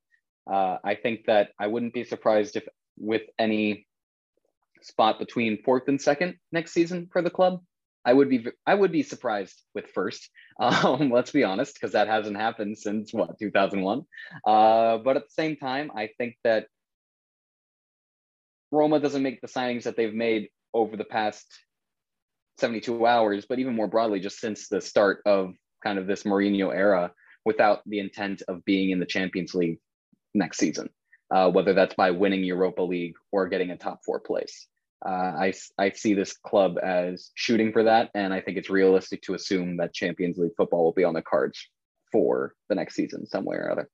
[0.50, 2.64] Uh, I think that I wouldn't be surprised if
[2.98, 3.86] with any
[4.80, 7.60] spot between fourth and second next season for the club.
[8.04, 10.28] I would be I would be surprised with first.
[10.60, 14.04] Um, let's be honest, because that hasn't happened since what 2001.
[14.46, 16.66] Uh, but at the same time, I think that
[18.70, 21.46] Roma doesn't make the signings that they've made over the past
[22.58, 26.72] 72 hours, but even more broadly, just since the start of kind of this Mourinho
[26.72, 27.12] era,
[27.44, 29.78] without the intent of being in the Champions League
[30.34, 30.88] next season,
[31.34, 34.68] uh, whether that's by winning Europa League or getting a top four place.
[35.04, 39.22] Uh, I, I see this club as shooting for that, and I think it's realistic
[39.22, 41.68] to assume that Champions League football will be on the cards
[42.12, 43.88] for the next season, some way or other.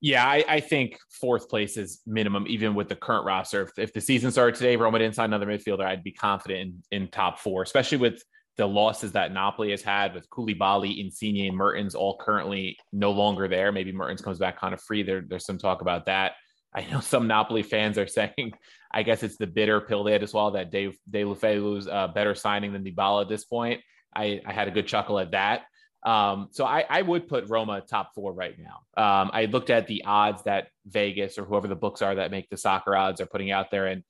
[0.00, 3.62] Yeah, I, I think fourth place is minimum, even with the current roster.
[3.62, 7.02] If, if the season started today, Roma didn't sign another midfielder, I'd be confident in,
[7.02, 8.22] in top four, especially with
[8.58, 13.48] the losses that Napoli has had with Koulibaly, Insigne, and Mertens all currently no longer
[13.48, 13.72] there.
[13.72, 15.02] Maybe Mertens comes back kind of free.
[15.02, 16.32] There, there's some talk about that.
[16.74, 18.52] I know some Napoli fans are saying,
[18.92, 22.34] I guess it's the bitter pill they had to swallow that De, Deulofeu's a better
[22.34, 23.80] signing than Dybala at this point.
[24.14, 25.62] I, I had a good chuckle at that.
[26.04, 29.02] Um, so I, I would put Roma top four right now.
[29.02, 32.50] Um, I looked at the odds that Vegas or whoever the books are that make
[32.50, 34.02] the soccer odds are putting out there, and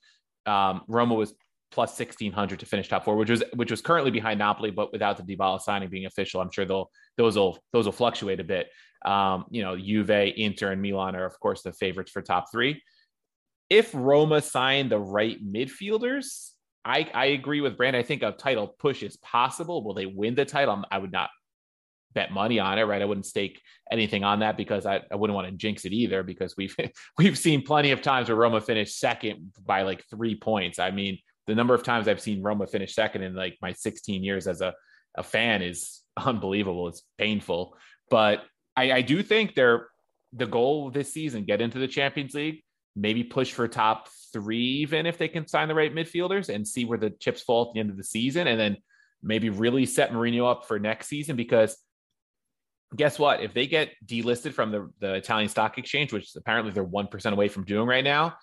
[0.46, 1.34] um, Roma was
[1.72, 4.92] plus sixteen hundred to finish top four, which was which was currently behind Napoli, but
[4.92, 8.44] without the Dybala signing being official, I'm sure they'll those will those will fluctuate a
[8.44, 8.68] bit.
[9.04, 12.82] Um, you know, Juve, Inter, and Milan are of course the favorites for top three.
[13.68, 16.50] If Roma signed the right midfielders,
[16.84, 17.96] I, I agree with Brand.
[17.96, 19.84] I think a title push is possible.
[19.84, 20.84] Will they win the title?
[20.90, 21.30] I would not
[22.14, 23.00] bet money on it, right?
[23.00, 23.60] I wouldn't stake
[23.90, 26.76] anything on that because I, I wouldn't want to jinx it either because we've
[27.18, 30.78] we've seen plenty of times where Roma finished second by like three points.
[30.78, 34.22] I mean, the number of times I've seen Roma finish second in like my 16
[34.22, 34.74] years as a,
[35.16, 36.88] a fan is unbelievable.
[36.88, 37.76] It's painful.
[38.10, 38.44] But
[38.76, 39.88] I, I do think they're
[40.32, 42.62] the goal this season, get into the Champions League,
[42.96, 46.84] maybe push for top three, even if they can sign the right midfielders and see
[46.84, 48.46] where the chips fall at the end of the season.
[48.46, 48.76] And then
[49.22, 51.76] maybe really set Mourinho up for next season because
[52.94, 53.40] guess what?
[53.40, 57.48] If they get delisted from the, the Italian stock exchange, which apparently they're 1% away
[57.48, 58.34] from doing right now,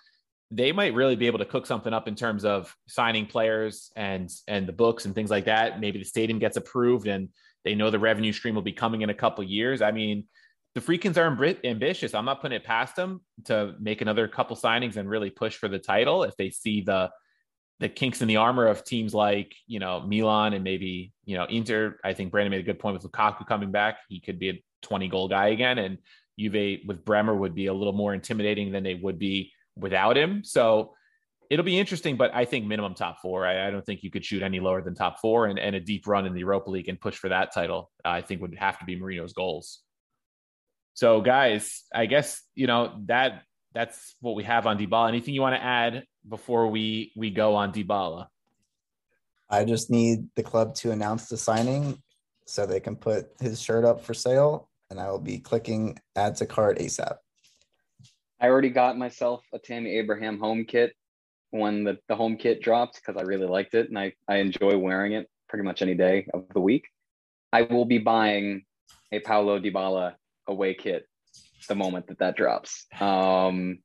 [0.50, 4.30] they might really be able to cook something up in terms of signing players and
[4.48, 5.80] and the books and things like that.
[5.80, 7.28] Maybe the stadium gets approved and
[7.64, 9.82] they know the revenue stream will be coming in a couple years.
[9.82, 10.24] I mean,
[10.74, 12.14] the Friedkins are ambitious.
[12.14, 15.68] I'm not putting it past them to make another couple signings and really push for
[15.68, 17.10] the title if they see the
[17.78, 21.44] the kinks in the armor of teams like you know Milan and maybe you know
[21.44, 21.98] Inter.
[22.04, 23.98] I think Brandon made a good point with Lukaku coming back.
[24.08, 25.98] He could be a 20 goal guy again, and
[26.38, 30.42] Juve with Bremer would be a little more intimidating than they would be without him.
[30.44, 30.94] So
[31.50, 33.46] it'll be interesting, but I think minimum top four.
[33.46, 35.80] I, I don't think you could shoot any lower than top four, and, and a
[35.80, 37.90] deep run in the Europa League and push for that title.
[38.04, 39.80] Uh, I think would have to be Mourinho's goals.
[40.94, 43.42] So, guys, I guess you know that
[43.74, 45.08] that's what we have on Dybala.
[45.08, 48.28] Anything you want to add before we we go on Dybala?
[49.48, 52.00] I just need the club to announce the signing
[52.46, 56.36] so they can put his shirt up for sale, and I will be clicking add
[56.36, 57.16] to cart ASAP.
[58.40, 60.94] I already got myself a Tammy Abraham home kit
[61.50, 64.78] when the, the home kit dropped because I really liked it and I, I enjoy
[64.78, 66.86] wearing it pretty much any day of the week.
[67.52, 68.62] I will be buying
[69.12, 70.14] a Paulo Dybala
[70.46, 71.06] away kit
[71.68, 72.86] the moment that that drops.
[72.98, 73.80] Um,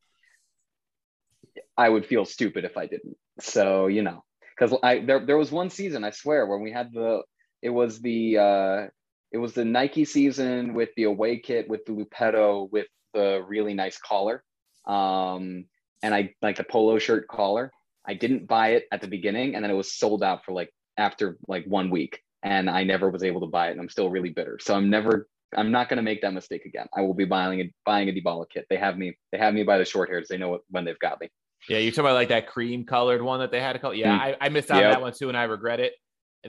[1.78, 3.18] I would feel stupid if I didn't.
[3.42, 4.24] So you know,
[4.58, 7.24] because I there there was one season I swear when we had the
[7.62, 8.88] it was the uh,
[9.32, 13.74] it was the Nike season with the away kit with the Lupetto with the really
[13.74, 14.44] nice collar,
[14.86, 15.66] um,
[16.04, 17.72] and I like the polo shirt collar.
[18.08, 20.70] I didn't buy it at the beginning, and then it was sold out for like
[20.98, 24.12] after like one week, and I never was able to buy it, and I'm still
[24.12, 24.60] really bitter.
[24.62, 26.88] So I'm never I'm not going to make that mistake again.
[26.96, 28.66] I will be buying a buying a Dybala kit.
[28.70, 29.18] They have me.
[29.32, 30.28] They have me by the short hairs.
[30.30, 31.30] They know what, when they've got me.
[31.70, 33.94] Yeah, you're talking about like that cream colored one that they had a call.
[33.94, 34.22] Yeah, mm.
[34.22, 34.86] I, I, missed out yep.
[34.86, 35.94] on that one too, and I regret it.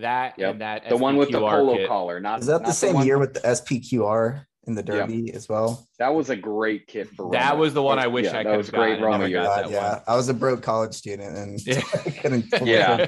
[0.00, 0.52] That yep.
[0.52, 1.88] and that the SPQR one with the polo kit.
[1.88, 2.20] collar.
[2.20, 5.36] Not is that not the same the year with the SPQR in the Derby yep.
[5.36, 5.86] as well?
[5.98, 7.24] That was a great kit for.
[7.24, 7.38] Roma.
[7.38, 8.52] That was the one I wish yeah, I could.
[8.52, 9.00] That was great.
[9.00, 10.02] Roma, God, yeah, one.
[10.06, 11.80] I was a broke college student and yeah,
[12.20, 12.46] couldn't.
[12.66, 13.06] yeah.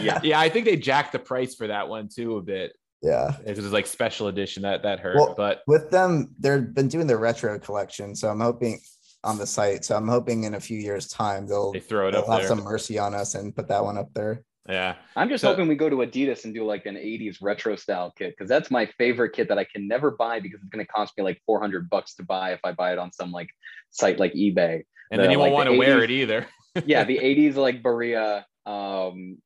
[0.00, 0.40] yeah, yeah.
[0.40, 2.72] I think they jacked the price for that one too a bit.
[3.02, 5.16] Yeah, it was like special edition that that hurt.
[5.16, 8.80] Well, but with them, they've been doing the retro collection, so I'm hoping
[9.24, 9.84] on the site.
[9.84, 12.38] So I'm hoping in a few years' time they'll they throw it they'll up have
[12.40, 12.48] there.
[12.48, 14.42] some mercy on us and put that one up there.
[14.68, 17.74] Yeah, I'm just so, hoping we go to Adidas and do like an '80s retro
[17.74, 20.84] style kit because that's my favorite kit that I can never buy because it's going
[20.84, 23.48] to cost me like 400 bucks to buy if I buy it on some like
[23.90, 24.82] site like eBay.
[25.10, 26.46] And the, then you won't like, want to wear it either.
[26.84, 29.38] yeah, the '80s like Barilla um,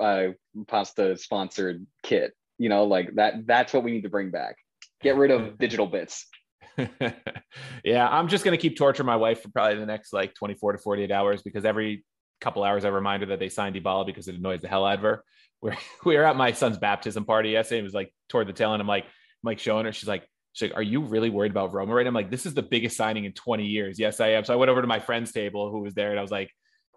[0.00, 0.28] uh,
[0.68, 2.32] pasta sponsored kit.
[2.58, 3.46] You know, like that.
[3.48, 4.54] That's what we need to bring back.
[5.02, 6.26] Get rid of digital bits.
[7.84, 10.78] yeah, I'm just gonna keep torturing my wife for probably the next like 24 to
[10.78, 12.04] 48 hours because every
[12.40, 14.98] couple hours I remind her that they signed Dybala because it annoys the hell out
[14.98, 15.24] of her.
[15.62, 15.76] We're
[16.06, 17.80] we were at my son's baptism party yesterday.
[17.80, 18.80] It was like toward the tail end.
[18.80, 19.10] I'm like, I'm
[19.44, 19.92] like showing her.
[19.92, 22.06] She's like, she's like, are you really worried about Roma right?
[22.06, 23.98] I'm like, this is the biggest signing in 20 years.
[23.98, 24.44] Yes, I am.
[24.44, 26.50] So I went over to my friend's table who was there, and I was like,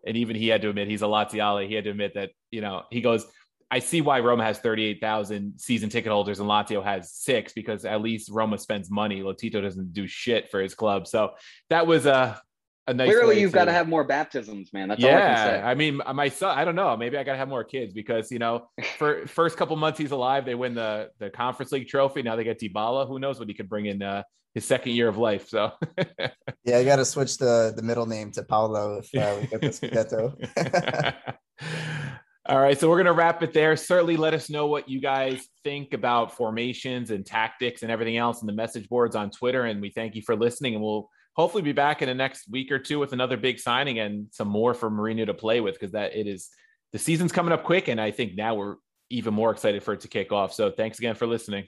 [0.08, 1.68] and even he had to admit he's a Laziale.
[1.68, 3.26] He had to admit that you know he goes.
[3.72, 8.04] I see why Roma has 38,000 season ticket holders and Lazio has six because at
[8.04, 9.22] least Roma spends money.
[9.22, 11.08] Lotito doesn't do shit for his club.
[11.08, 11.32] So
[11.72, 12.40] that was a,
[12.88, 14.90] a nice Clearly, you've got to have more baptisms, man.
[14.90, 15.62] That's yeah, all I can say.
[15.62, 16.98] I mean, my son, I don't know.
[16.98, 18.68] Maybe I got to have more kids because, you know,
[18.98, 22.22] for first couple months he's alive, they win the, the Conference League trophy.
[22.22, 23.08] Now they get Dybala.
[23.08, 24.24] Who knows what he could bring in uh,
[24.54, 25.48] his second year of life.
[25.48, 25.72] So,
[26.66, 29.62] yeah, I got to switch the, the middle name to Paolo if uh, we get
[29.62, 31.34] the Scudetto.
[32.46, 33.78] All right, so we're going to wrap it there.
[33.78, 38.42] Certainly let us know what you guys think about formations and tactics and everything else
[38.42, 39.64] in the message boards on Twitter.
[39.64, 40.76] And we thank you for listening.
[40.76, 44.00] And we'll hopefully be back in the next week or two with another big signing
[44.00, 46.50] and some more for Mourinho to play with because that it is
[46.92, 47.88] the season's coming up quick.
[47.88, 48.76] And I think now we're
[49.10, 50.54] even more excited for it to kick off.
[50.54, 51.68] So thanks again for listening.